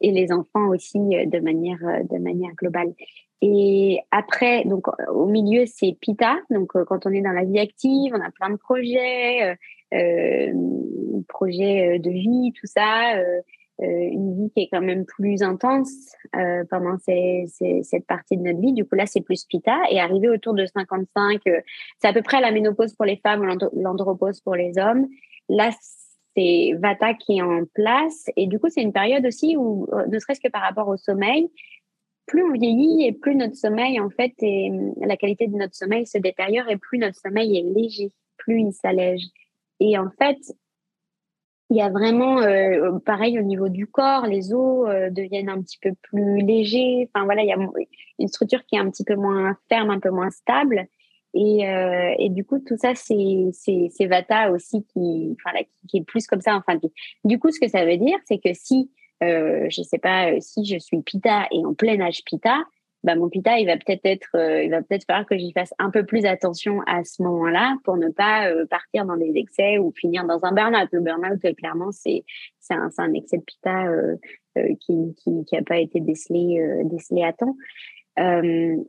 [0.00, 2.92] et les enfants aussi euh, de manière euh, de manière globale.
[3.40, 6.36] Et après, donc au milieu, c'est Pita.
[6.50, 9.56] Donc quand on est dans la vie active, on a plein de projets,
[11.26, 13.14] projets de vie, tout ça,
[13.78, 16.14] une vie qui est quand même plus intense
[16.68, 18.74] pendant cette partie de notre vie.
[18.74, 19.74] Du coup, là, c'est plus Pita.
[19.90, 21.40] Et arrivé autour de 55,
[21.98, 23.42] c'est à peu près la ménopause pour les femmes,
[23.72, 25.08] l'andropause pour les hommes.
[25.48, 25.70] Là,
[26.36, 28.26] c'est Vata qui est en place.
[28.36, 30.96] Et du coup, c'est une période aussi où, euh, ne serait-ce que par rapport au
[30.96, 31.50] sommeil,
[32.26, 34.70] plus on vieillit et plus notre sommeil, en fait, et
[35.00, 38.72] la qualité de notre sommeil se détériore et plus notre sommeil est léger, plus il
[38.72, 39.24] s'allège.
[39.80, 40.38] Et en fait,
[41.70, 45.62] il y a vraiment, euh, pareil au niveau du corps, les os euh, deviennent un
[45.62, 47.08] petit peu plus légers.
[47.08, 47.68] Enfin voilà, il y a
[48.18, 50.88] une structure qui est un petit peu moins ferme, un peu moins stable.
[51.34, 56.04] Et, euh, et, du coup, tout ça, c'est Vata aussi qui, enfin, là, qui, est
[56.04, 56.92] plus comme ça en fin de vie.
[57.24, 58.90] Du coup, ce que ça veut dire, c'est que si,
[59.22, 62.56] euh, je sais pas, euh, si je suis Pita et en plein âge Pita,
[63.02, 65.72] bah, mon pita, il va peut-être être, euh, il va peut-être falloir que j'y fasse
[65.78, 69.78] un peu plus attention à ce moment-là pour ne pas euh, partir dans des excès
[69.78, 70.88] ou finir dans un burn-out.
[70.92, 72.24] Le burn-out, clairement, c'est
[72.58, 73.86] c'est un, un, excès de pita
[74.80, 77.56] qui qui qui a pas été décelé décelé à temps.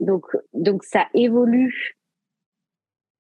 [0.02, 2.01] donc donc ça évolue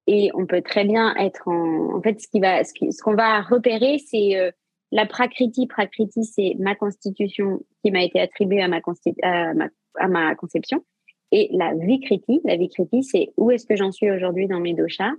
[0.07, 3.41] et on peut très bien être en en fait ce qui va ce qu'on va
[3.41, 4.53] repérer c'est
[4.91, 8.81] la prakriti, prakriti, c'est ma constitution qui m'a été attribuée à ma,
[9.23, 10.83] à ma, à ma conception.
[11.31, 15.13] Et la vikriti, la vikriti, c'est où est-ce que j'en suis aujourd'hui dans mes doshas?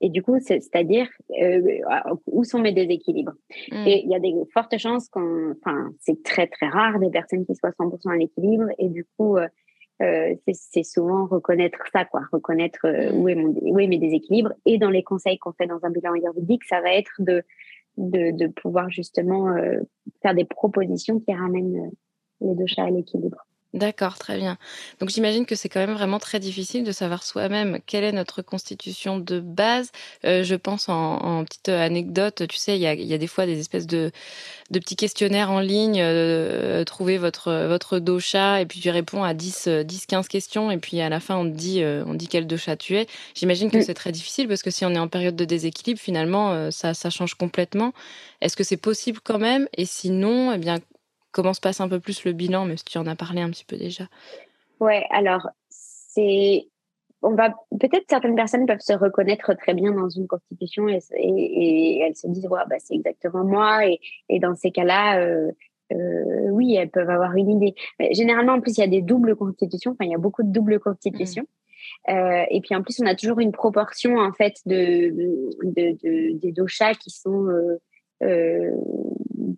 [0.00, 1.08] Et du coup, c'est-à-dire
[1.40, 1.60] euh,
[2.26, 3.34] où sont mes déséquilibres?
[3.70, 3.86] Hmm.
[3.86, 7.44] Et il y a des fortes chances qu'on, enfin, c'est très très rare des personnes
[7.46, 8.66] qui soient 100% à l'équilibre.
[8.78, 9.46] Et du coup, euh,
[10.00, 13.20] euh c'est souvent reconnaître ça, quoi, reconnaître euh, hmm.
[13.20, 14.52] où, est mon, où est mes déséquilibres.
[14.66, 17.42] Et dans les conseils qu'on fait dans un bilan ayurvédique, ça va être de
[17.98, 19.80] de, de pouvoir justement euh,
[20.22, 21.90] faire des propositions qui ramènent
[22.40, 23.46] les deux chats à l'équilibre.
[23.74, 24.58] D'accord, très bien.
[25.00, 28.42] Donc j'imagine que c'est quand même vraiment très difficile de savoir soi-même quelle est notre
[28.42, 29.92] constitution de base.
[30.26, 33.46] Euh, je pense en, petite anecdote, tu sais, il y a, y a, des fois
[33.46, 34.10] des espèces de,
[34.70, 39.32] de petits questionnaires en ligne, euh, trouver votre, votre dosha, et puis tu réponds à
[39.32, 42.28] 10, 10, 15 questions, et puis à la fin on te dit, euh, on dit
[42.28, 43.06] quel dosha tu es.
[43.34, 46.70] J'imagine que c'est très difficile parce que si on est en période de déséquilibre, finalement,
[46.70, 47.94] ça, ça change complètement.
[48.42, 49.66] Est-ce que c'est possible quand même?
[49.78, 50.78] Et sinon, eh bien,
[51.32, 53.50] comment se passe un peu plus le bilan, mais si tu en as parlé un
[53.50, 54.04] petit peu déjà.
[54.80, 56.66] Ouais, alors c'est
[57.22, 62.00] on va peut-être certaines personnes peuvent se reconnaître très bien dans une constitution et, et,
[62.00, 65.52] elles se disent ouais, bah, c'est exactement moi et, et dans ces cas-là euh,
[65.92, 69.02] euh, oui elles peuvent avoir une idée mais généralement en plus il y a des
[69.02, 71.46] doubles constitutions enfin il y a beaucoup de doubles constitutions
[72.08, 72.12] mmh.
[72.12, 75.10] euh, et puis en plus on a toujours une proportion en fait de,
[75.62, 77.46] de, de des doshas qui sont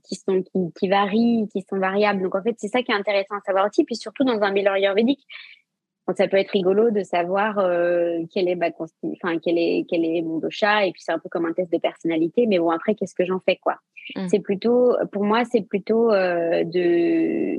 [0.04, 2.22] qui sont qui, qui, varient, qui sont variables.
[2.22, 3.84] Donc en fait, c'est ça qui est intéressant à savoir aussi.
[3.84, 5.26] Puis surtout dans un bilan ayurvédique,
[6.16, 10.20] ça peut être rigolo de savoir euh, quelle est ma enfin quel est quel est
[10.20, 12.46] mon dosha et puis c'est un peu comme un test de personnalité.
[12.46, 13.78] Mais bon après, qu'est-ce que j'en fais quoi?
[14.16, 14.28] Mmh.
[14.28, 17.58] C'est plutôt pour moi, c'est plutôt euh, de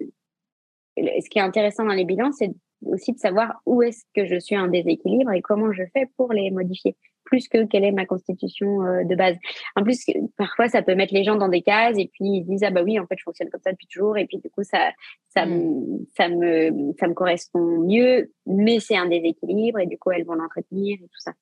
[0.98, 2.52] ce qui est intéressant dans les bilans, c'est
[2.86, 6.32] aussi de savoir où est-ce que je suis en déséquilibre et comment je fais pour
[6.32, 9.36] les modifier plus que quelle est ma constitution euh, de base.
[9.76, 10.06] En plus,
[10.38, 12.84] parfois, ça peut mettre les gens dans des cases et puis ils disent ah bah
[12.84, 14.92] oui, en fait, je fonctionne comme ça depuis toujours et puis du coup ça
[15.30, 16.06] ça me mm.
[16.16, 20.36] ça me ça me correspond mieux, mais c'est un déséquilibre et du coup elles vont
[20.36, 21.34] l'entretenir et tout ça.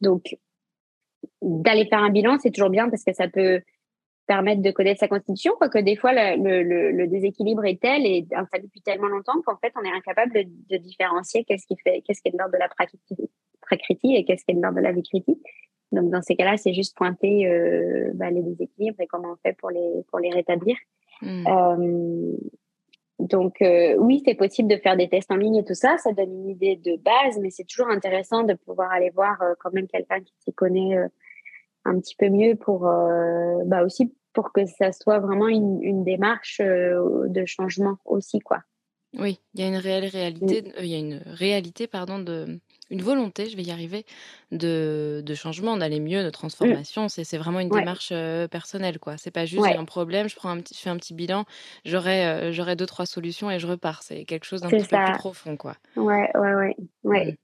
[0.00, 0.36] Donc
[1.42, 3.60] d'aller faire un bilan, c'est toujours bien parce que ça peut
[4.30, 8.24] permettre de connaître sa constitution, quoique des fois le, le, le, déséquilibre est tel et
[8.32, 12.00] installé depuis tellement longtemps qu'en fait on est incapable de, de différencier qu'est-ce qui fait
[12.02, 13.00] qu'est-ce qui est de l'ordre de la pratique
[13.76, 15.42] critique et qu'est-ce qui est de l'ordre de la vie critique.
[15.90, 19.56] Donc dans ces cas-là, c'est juste pointer euh, bah, les déséquilibres et comment on fait
[19.58, 20.76] pour les pour les rétablir.
[21.22, 21.46] Hmm.
[21.48, 22.36] Euh,
[23.18, 26.12] donc euh, oui, c'est possible de faire des tests en ligne et tout ça, ça
[26.12, 29.88] donne une idée de base, mais c'est toujours intéressant de pouvoir aller voir quand même
[29.88, 30.96] quelqu'un qui s'y connaît
[31.84, 32.88] un petit peu mieux pour
[33.66, 38.62] bah aussi pour que ça soit vraiment une, une démarche de changement aussi quoi.
[39.18, 42.60] Oui, il y a une réelle réalité, il y a une réalité pardon de
[42.90, 44.04] une volonté, je vais y arriver,
[44.52, 47.08] de, de changement, d'aller mieux, de transformation.
[47.08, 48.12] C'est vraiment une démarche
[48.50, 49.16] personnelle, quoi.
[49.16, 51.44] C'est pas juste un problème, je prends un petit, je fais un petit bilan,
[51.84, 54.02] j'aurai j'aurai deux trois solutions et je repars.
[54.04, 55.76] C'est quelque chose d'un peu plus profond, quoi.
[55.96, 57.36] Ouais, ouais, ouais, ouais.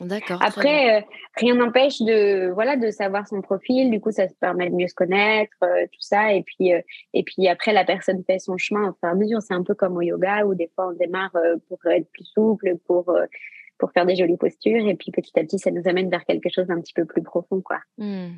[0.00, 0.40] D'accord.
[0.42, 1.04] Après,
[1.36, 3.90] rien n'empêche de voilà de savoir son profil.
[3.90, 6.32] Du coup, ça se permet de mieux se connaître, tout ça.
[6.32, 6.70] Et puis
[7.14, 9.42] et puis après, la personne fait son chemin au fur et à mesure.
[9.42, 11.36] C'est un peu comme au yoga où des fois on démarre
[11.68, 13.12] pour être plus souple, pour
[13.78, 14.86] pour faire des jolies postures.
[14.86, 17.22] Et puis petit à petit, ça nous amène vers quelque chose d'un petit peu plus
[17.22, 17.60] profond.
[17.60, 17.78] quoi.
[17.96, 18.28] Mmh.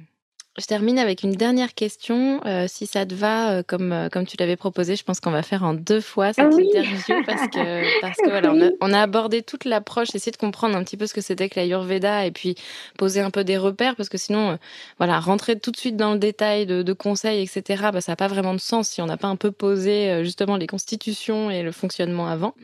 [0.59, 2.41] Je termine avec une dernière question.
[2.45, 5.31] Euh, si ça te va, euh, comme, euh, comme tu l'avais proposé, je pense qu'on
[5.31, 8.93] va faire en deux fois cette interview parce que, parce que voilà, on, a, on,
[8.93, 12.27] a, abordé toute l'approche, essayer de comprendre un petit peu ce que c'était que l'Ayurveda
[12.27, 12.57] et puis
[12.99, 14.59] poser un peu des repères parce que sinon,
[14.99, 18.17] voilà, rentrer tout de suite dans le détail de, de conseils, etc., bah, ça n'a
[18.17, 21.63] pas vraiment de sens si on n'a pas un peu posé justement les constitutions et
[21.63, 22.55] le fonctionnement avant.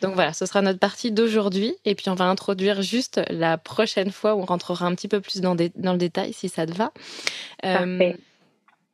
[0.00, 4.10] Donc voilà, ce sera notre partie d'aujourd'hui et puis on va introduire juste la prochaine
[4.10, 6.72] fois où on rentrera un petit peu plus dans, dans le détail si ça te
[6.72, 6.92] va.
[7.64, 8.12] Euh,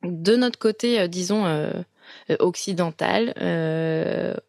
[0.03, 1.73] de notre côté, euh, disons, euh,
[2.41, 3.33] occidental,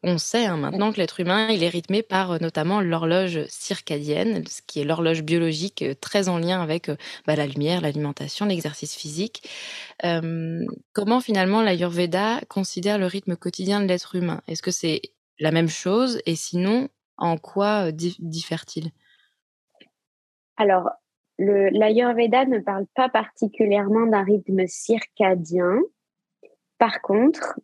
[0.03, 4.61] on sait hein, maintenant que l'être humain, il est rythmé par notamment l'horloge circadienne, ce
[4.65, 6.89] qui est l'horloge biologique très en lien avec
[7.25, 9.49] bah, la lumière, l'alimentation, l'exercice physique.
[10.01, 14.41] comment finalement l'Ayurveda considère le rythme quotidien de l'être humain?
[14.47, 15.01] Est-ce que c'est
[15.39, 16.21] la même chose?
[16.25, 18.91] Et sinon, en quoi diffère-t-il?
[20.57, 20.89] Alors,
[21.39, 25.79] l'Ayurveda ne parle pas particulièrement d'un rythme circadien.
[26.77, 27.59] Par contre,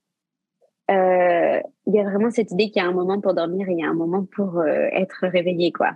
[0.92, 3.74] euh, il y a vraiment cette idée qu'il y a un moment pour dormir et
[3.74, 5.92] il y a un moment pour être réveillé, quoi.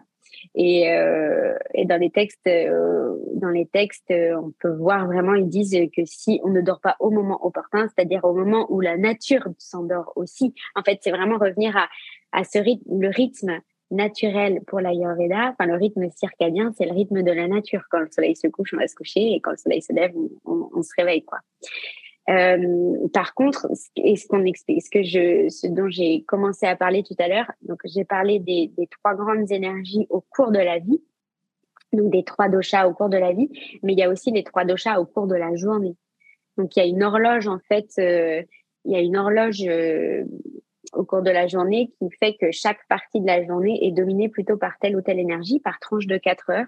[0.55, 5.34] Et, euh, et dans les textes, euh, dans les textes, euh, on peut voir vraiment,
[5.34, 8.82] ils disent que si on ne dort pas au moment opportun, c'est-à-dire au moment où
[8.82, 11.88] la nature s'endort aussi, en fait, c'est vraiment revenir à,
[12.32, 13.59] à ce rythme, le rythme
[13.94, 17.84] naturel pour l'Ayurveda, enfin le rythme circadien, c'est le rythme de la nature.
[17.89, 20.14] Quand le soleil se couche, on va se coucher, et quand le soleil se lève,
[20.46, 21.39] on, se réveille, quoi.
[22.30, 23.68] Euh, par contre,
[23.98, 27.28] et ce qu'on explique, ce que je, ce dont j'ai commencé à parler tout à
[27.28, 31.02] l'heure, donc j'ai parlé des, des, trois grandes énergies au cours de la vie,
[31.91, 33.50] donc des trois doshas au cours de la vie,
[33.84, 35.96] mais il y a aussi les trois doshas au cours de la journée.
[36.58, 38.41] Donc il y a une horloge en fait, euh,
[38.86, 40.24] il y a une horloge euh,
[40.94, 44.30] au cours de la journée qui fait que chaque partie de la journée est dominée
[44.30, 46.68] plutôt par telle ou telle énergie, par tranche de 4 heures.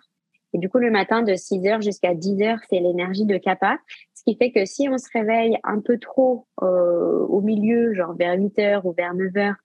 [0.53, 3.77] Et du coup, le matin, de 6 heures jusqu'à 10 heures, c'est l'énergie de kappa.
[4.13, 8.15] Ce qui fait que si on se réveille un peu trop euh, au milieu, genre
[8.15, 9.55] vers 8 heures ou vers 9 heures,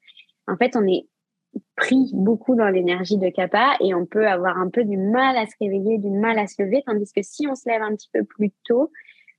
[0.49, 1.07] en fait, on est
[1.77, 5.47] pris beaucoup dans l'énergie de kappa et on peut avoir un peu du mal à
[5.47, 6.83] se réveiller, du mal à se lever.
[6.85, 8.91] Tandis que si on se lève un petit peu plus tôt,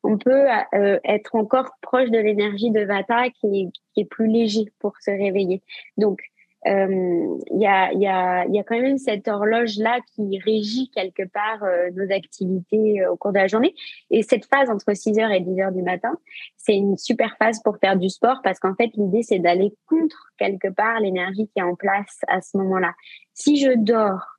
[0.03, 4.27] on peut euh, être encore proche de l'énergie de Vata qui est, qui est plus
[4.27, 5.61] léger pour se réveiller.
[5.97, 6.21] Donc,
[6.67, 11.23] euh, il y, a, y, a, y a quand même cette horloge-là qui régit quelque
[11.23, 13.73] part euh, nos activités euh, au cours de la journée.
[14.11, 16.15] Et cette phase entre 6h et 10h du matin,
[16.57, 20.31] c'est une super phase pour faire du sport parce qu'en fait, l'idée, c'est d'aller contre
[20.37, 22.93] quelque part l'énergie qui est en place à ce moment-là.
[23.33, 24.37] Si je dors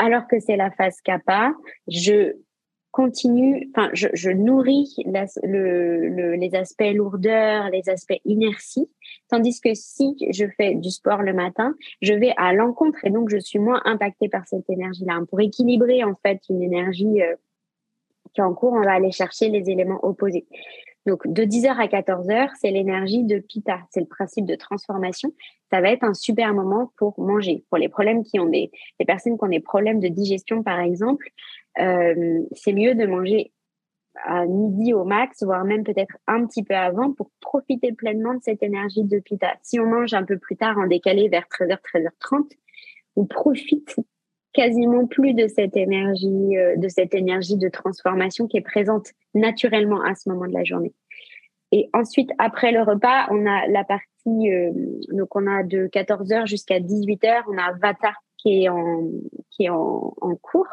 [0.00, 1.52] alors que c'est la phase kappa,
[1.88, 2.36] je
[2.90, 8.90] continue, enfin, je, je nourris le, les aspects lourdeur, les aspects inertie,
[9.28, 13.28] tandis que si je fais du sport le matin, je vais à l'encontre et donc
[13.28, 15.20] je suis moins impactée par cette énergie-là.
[15.28, 17.34] Pour équilibrer en fait une énergie euh,
[18.34, 20.46] qui est en cours, on va aller chercher les éléments opposés.
[21.08, 23.78] Donc, de 10h à 14h, c'est l'énergie de Pitta.
[23.88, 25.32] C'est le principe de transformation.
[25.70, 27.64] Ça va être un super moment pour manger.
[27.70, 30.80] Pour les problèmes qui ont des, les personnes qui ont des problèmes de digestion, par
[30.80, 31.30] exemple,
[31.78, 33.52] euh, c'est mieux de manger
[34.22, 38.42] à midi au max, voire même peut-être un petit peu avant pour profiter pleinement de
[38.42, 39.54] cette énergie de Pitta.
[39.62, 42.50] Si on mange un peu plus tard en décalé vers 13h, 13h30,
[43.16, 43.96] on profite
[44.52, 50.02] quasiment plus de cette énergie, euh, de cette énergie de transformation qui est présente naturellement
[50.02, 50.92] à ce moment de la journée.
[51.70, 54.70] Et ensuite, après le repas, on a la partie, euh,
[55.12, 59.10] donc on a de 14h jusqu'à 18h, on a Vata qui est en,
[59.50, 60.68] qui est en, en cours.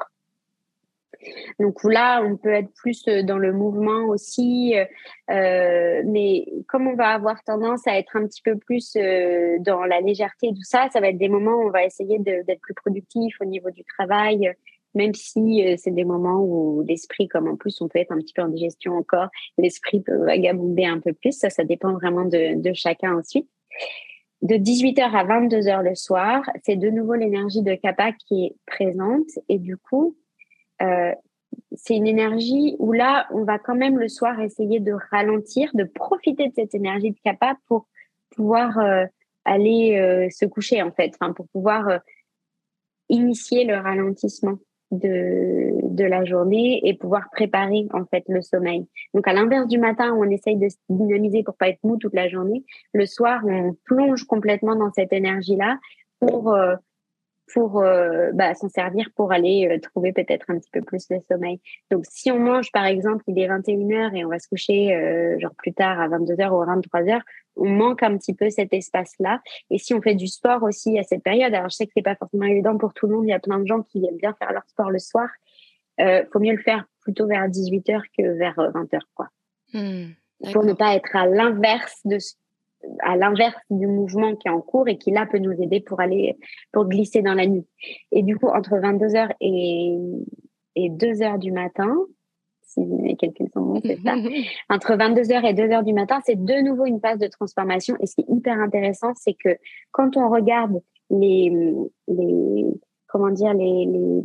[1.59, 4.86] Donc là, on peut être plus euh, dans le mouvement aussi, euh,
[5.32, 8.95] euh, mais comme on va avoir tendance à être un petit peu plus
[9.59, 12.19] dans la légèreté et tout ça, ça va être des moments où on va essayer
[12.19, 14.53] d'être plus productif au niveau du travail,
[14.93, 18.34] même si c'est des moments où l'esprit, comme en plus on peut être un petit
[18.34, 21.32] peu en digestion encore, l'esprit peut vagabonder un peu plus.
[21.32, 23.49] Ça, ça dépend vraiment de, de chacun ensuite
[24.41, 29.30] de 18h à 22h le soir, c'est de nouveau l'énergie de kappa qui est présente
[29.49, 30.15] et du coup,
[30.82, 31.11] euh,
[31.76, 35.84] c'est une énergie où là, on va quand même le soir essayer de ralentir, de
[35.84, 37.88] profiter de cette énergie de kappa pour
[38.36, 39.05] pouvoir euh,
[39.45, 41.99] aller euh, se coucher en fait, enfin pour pouvoir
[43.09, 44.57] initier le ralentissement
[44.91, 48.88] de, de la journée et pouvoir préparer en fait le sommeil.
[49.13, 51.97] Donc à l'inverse du matin où on essaye de se dynamiser pour pas être mou
[51.97, 52.63] toute la journée,
[52.93, 55.80] le soir on plonge complètement dans cette énergie là
[56.19, 56.55] pour
[57.54, 61.20] pour euh, bah, s'en servir pour aller euh, trouver peut-être un petit peu plus de
[61.30, 61.60] sommeil.
[61.91, 65.38] Donc, si on mange, par exemple, il est 21h et on va se coucher euh,
[65.39, 67.22] genre plus tard à 22h ou à 23h,
[67.58, 69.41] on manque un petit peu cet espace-là.
[69.70, 72.04] Et si on fait du sport aussi à cette période, alors je sais que c'est
[72.04, 74.18] pas forcément évident pour tout le monde, il y a plein de gens qui aiment
[74.18, 75.30] bien faire leur sport le soir,
[76.02, 79.30] euh, faut mieux le faire plutôt vers 18h que vers 20h, quoi.
[79.74, 80.08] Hmm,
[80.52, 82.34] pour ne pas être à l'inverse de ce
[82.99, 85.99] à l'inverse du mouvement qui est en cours et qui là peut nous aider pour
[85.99, 86.38] aller
[86.71, 87.65] pour glisser dans la nuit.
[88.11, 89.97] Et du coup, entre 22h et,
[90.75, 91.95] et 2h du matin,
[92.61, 94.15] si les calculs sont bons, c'est ça.
[94.69, 97.95] Entre 22h et 2h du matin, c'est de nouveau une phase de transformation.
[98.01, 99.57] Et ce qui est hyper intéressant, c'est que
[99.91, 101.51] quand on regarde les,
[102.07, 102.65] les
[103.07, 104.21] comment dire, les, les,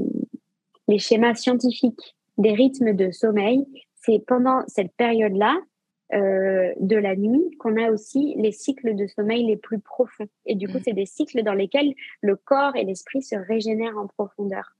[0.89, 5.57] les schémas scientifiques des rythmes de sommeil, c'est pendant cette période-là
[6.13, 10.27] euh, de la nuit qu'on a aussi les cycles de sommeil les plus profonds.
[10.45, 10.83] Et du coup, mm.
[10.85, 14.73] c'est des cycles dans lesquels le corps et l'esprit se régénèrent en profondeur.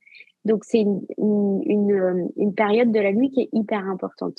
[0.45, 4.39] Donc, c'est une, une, euh, une, période de la nuit qui est hyper importante.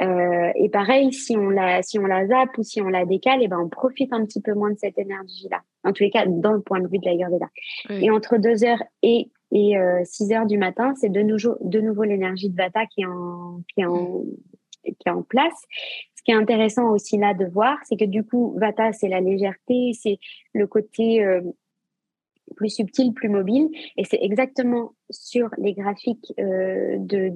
[0.00, 3.40] Euh, et pareil, si on la, si on la zappe ou si on la décale,
[3.40, 5.62] et eh ben on profite un petit peu moins de cette énergie-là.
[5.82, 7.46] En tous les cas, dans le point de vue de la Yurveda.
[7.88, 12.02] Et entre 2 heures et, et 6 heures du matin, c'est de nouveau, de nouveau
[12.02, 14.24] l'énergie de Vata qui est en, qui est en,
[14.92, 15.64] qui est en place.
[16.16, 19.20] Ce qui est intéressant aussi là de voir, c'est que du coup, Vata, c'est la
[19.20, 20.18] légèreté, c'est
[20.54, 21.40] le côté euh,
[22.54, 23.68] plus subtil, plus mobile.
[23.96, 27.32] Et c'est exactement sur les graphiques euh, de,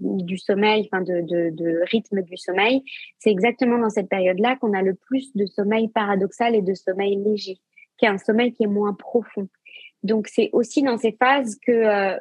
[0.00, 1.20] du sommeil, enfin de,
[1.50, 2.82] de, rythme du sommeil,
[3.18, 7.16] c'est exactement dans cette période-là qu'on a le plus de sommeil paradoxal et de sommeil
[7.16, 7.58] léger,
[7.98, 9.48] qui est un sommeil qui est moins profond.
[10.02, 12.16] Donc c'est aussi dans ces phases que, euh,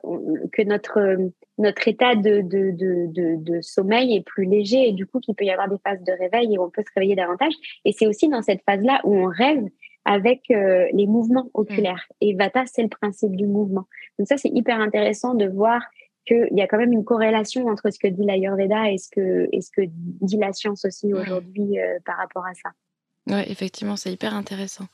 [0.51, 1.17] que notre,
[1.57, 5.45] notre état de, de, de, de, sommeil est plus léger et du coup qu'il peut
[5.45, 7.53] y avoir des phases de réveil et on peut se réveiller davantage.
[7.85, 9.63] Et c'est aussi dans cette phase-là où on rêve
[10.05, 12.05] avec euh, les mouvements oculaires.
[12.09, 12.25] Mm.
[12.25, 13.85] Et Vata, c'est le principe du mouvement.
[14.17, 15.81] Donc ça, c'est hyper intéressant de voir
[16.25, 19.47] qu'il y a quand même une corrélation entre ce que dit l'Ayurveda et ce que,
[19.51, 21.17] et ce que dit la science aussi mm.
[21.17, 22.71] aujourd'hui euh, par rapport à ça.
[23.27, 24.85] Oui, effectivement, c'est hyper intéressant.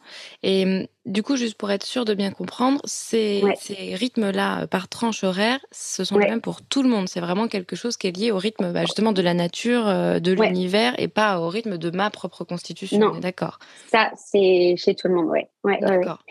[0.43, 4.67] Et mmh, du coup, juste pour être sûr de bien comprendre, ces, ces rythmes-là euh,
[4.67, 7.07] par tranche horaire, ce sont les mêmes pour tout le monde.
[7.07, 10.19] C'est vraiment quelque chose qui est lié au rythme bah, justement de la nature, euh,
[10.19, 13.15] de l'univers et pas au rythme de ma propre constitution.
[13.19, 13.59] D'accord.
[13.87, 15.41] Ça, c'est chez tout le monde, oui.
[15.63, 16.23] Ouais, d'accord.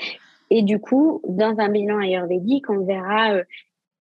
[0.51, 3.33] Et du coup, dans un bilan ayurvédique, on verra.
[3.33, 3.45] Euh,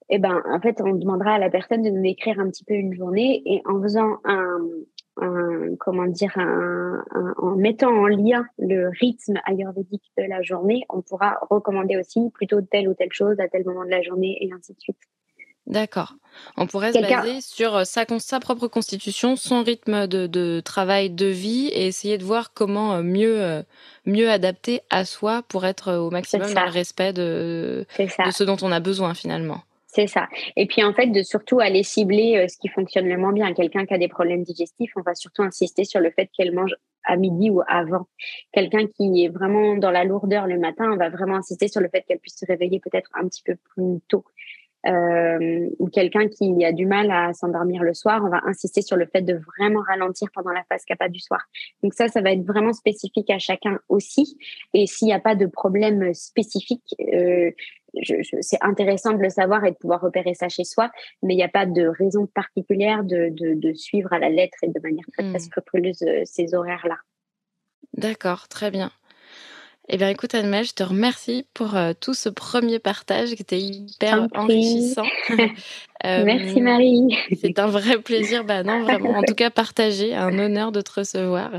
[0.10, 2.74] eh ben, en fait, on demandera à la personne de nous écrire un petit peu
[2.74, 4.60] une journée et en faisant un,
[5.18, 7.04] un, comment dire, un,
[7.38, 12.62] en mettant en lien le rythme ayurvédique de la journée, on pourra recommander aussi plutôt
[12.62, 14.98] telle ou telle chose à tel moment de la journée et ainsi de suite.
[15.66, 16.16] D'accord.
[16.58, 21.10] On pourrait se baser sur euh, sa, sa, propre constitution, son rythme de, de, travail,
[21.10, 23.64] de vie, et essayer de voir comment euh, mieux, euh,
[24.06, 28.58] mieux adapter à soi pour être au maximum dans le respect de, de ce dont
[28.62, 29.62] on a besoin finalement.
[29.96, 30.28] C'est ça.
[30.56, 33.54] Et puis en fait, de surtout aller cibler euh, ce qui fonctionne le moins bien.
[33.54, 36.76] Quelqu'un qui a des problèmes digestifs, on va surtout insister sur le fait qu'elle mange
[37.04, 38.08] à midi ou avant.
[38.54, 41.90] Quelqu'un qui est vraiment dans la lourdeur le matin, on va vraiment insister sur le
[41.90, 44.26] fait qu'elle puisse se réveiller peut-être un petit peu plus tôt.
[44.86, 48.98] Euh, ou quelqu'un qui a du mal à s'endormir le soir, on va insister sur
[48.98, 51.42] le fait de vraiment ralentir pendant la phase kappa du soir.
[51.82, 54.38] Donc ça, ça va être vraiment spécifique à chacun aussi.
[54.74, 57.52] Et s'il n'y a pas de problème spécifique, euh,
[58.42, 61.44] c'est intéressant de le savoir et de pouvoir repérer ça chez soi, mais il n'y
[61.44, 65.24] a pas de raison particulière de, de, suivre à la lettre et de manière très,
[65.24, 65.40] très hmm.
[65.40, 66.98] scrupuleuse euh, ces horaires-là.
[67.94, 68.92] D'accord, très bien.
[69.90, 73.60] Eh bien, écoute, Anne-Mel, je te remercie pour euh, tout ce premier partage qui était
[73.60, 75.06] hyper enrichissant.
[76.04, 77.18] Merci euh, Marie.
[77.42, 80.92] C'est un vrai plaisir, bah non, vraiment, en tout cas partagé, un honneur de te
[81.00, 81.52] recevoir.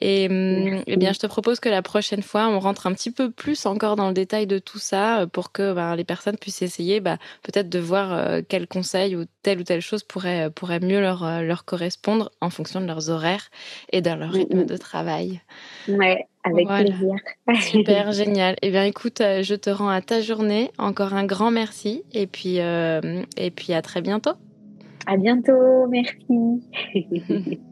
[0.00, 3.10] Et hum, eh bien, je te propose que la prochaine fois, on rentre un petit
[3.10, 6.62] peu plus encore dans le détail de tout ça pour que bah, les personnes puissent
[6.62, 10.80] essayer bah, peut-être de voir euh, quels conseils ou telle ou telle chose pourrait, pourrait
[10.80, 13.48] mieux leur, leur correspondre en fonction de leurs horaires
[13.92, 15.40] et de leur rythme de travail.
[15.88, 16.26] Ouais.
[16.44, 17.14] Avec plaisir.
[17.60, 18.56] Super, génial.
[18.62, 20.70] Eh bien, écoute, euh, je te rends à ta journée.
[20.78, 22.04] Encore un grand merci.
[22.12, 24.32] Et puis, euh, et puis à très bientôt.
[25.06, 25.86] À bientôt.
[25.88, 27.58] Merci.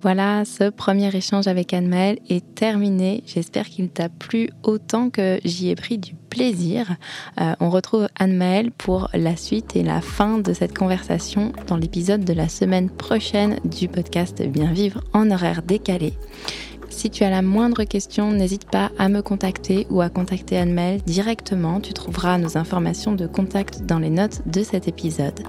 [0.00, 3.24] Voilà, ce premier échange avec Anne-Maëlle est terminé.
[3.26, 6.94] J'espère qu'il t'a plu autant que j'y ai pris du plaisir.
[7.40, 12.24] Euh, on retrouve Anne-Maëlle pour la suite et la fin de cette conversation dans l'épisode
[12.24, 16.12] de la semaine prochaine du podcast Bien vivre en horaire décalé.
[16.88, 21.00] Si tu as la moindre question, n'hésite pas à me contacter ou à contacter Anne-Mel
[21.02, 21.80] directement.
[21.80, 25.40] Tu trouveras nos informations de contact dans les notes de cet épisode.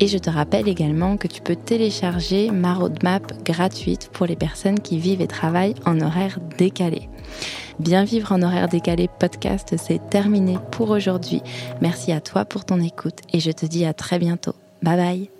[0.00, 4.80] Et je te rappelle également que tu peux télécharger ma roadmap gratuite pour les personnes
[4.80, 7.08] qui vivent et travaillent en horaire décalé.
[7.78, 11.42] Bien vivre en horaire décalé podcast, c'est terminé pour aujourd'hui.
[11.80, 14.54] Merci à toi pour ton écoute et je te dis à très bientôt.
[14.82, 15.31] Bye bye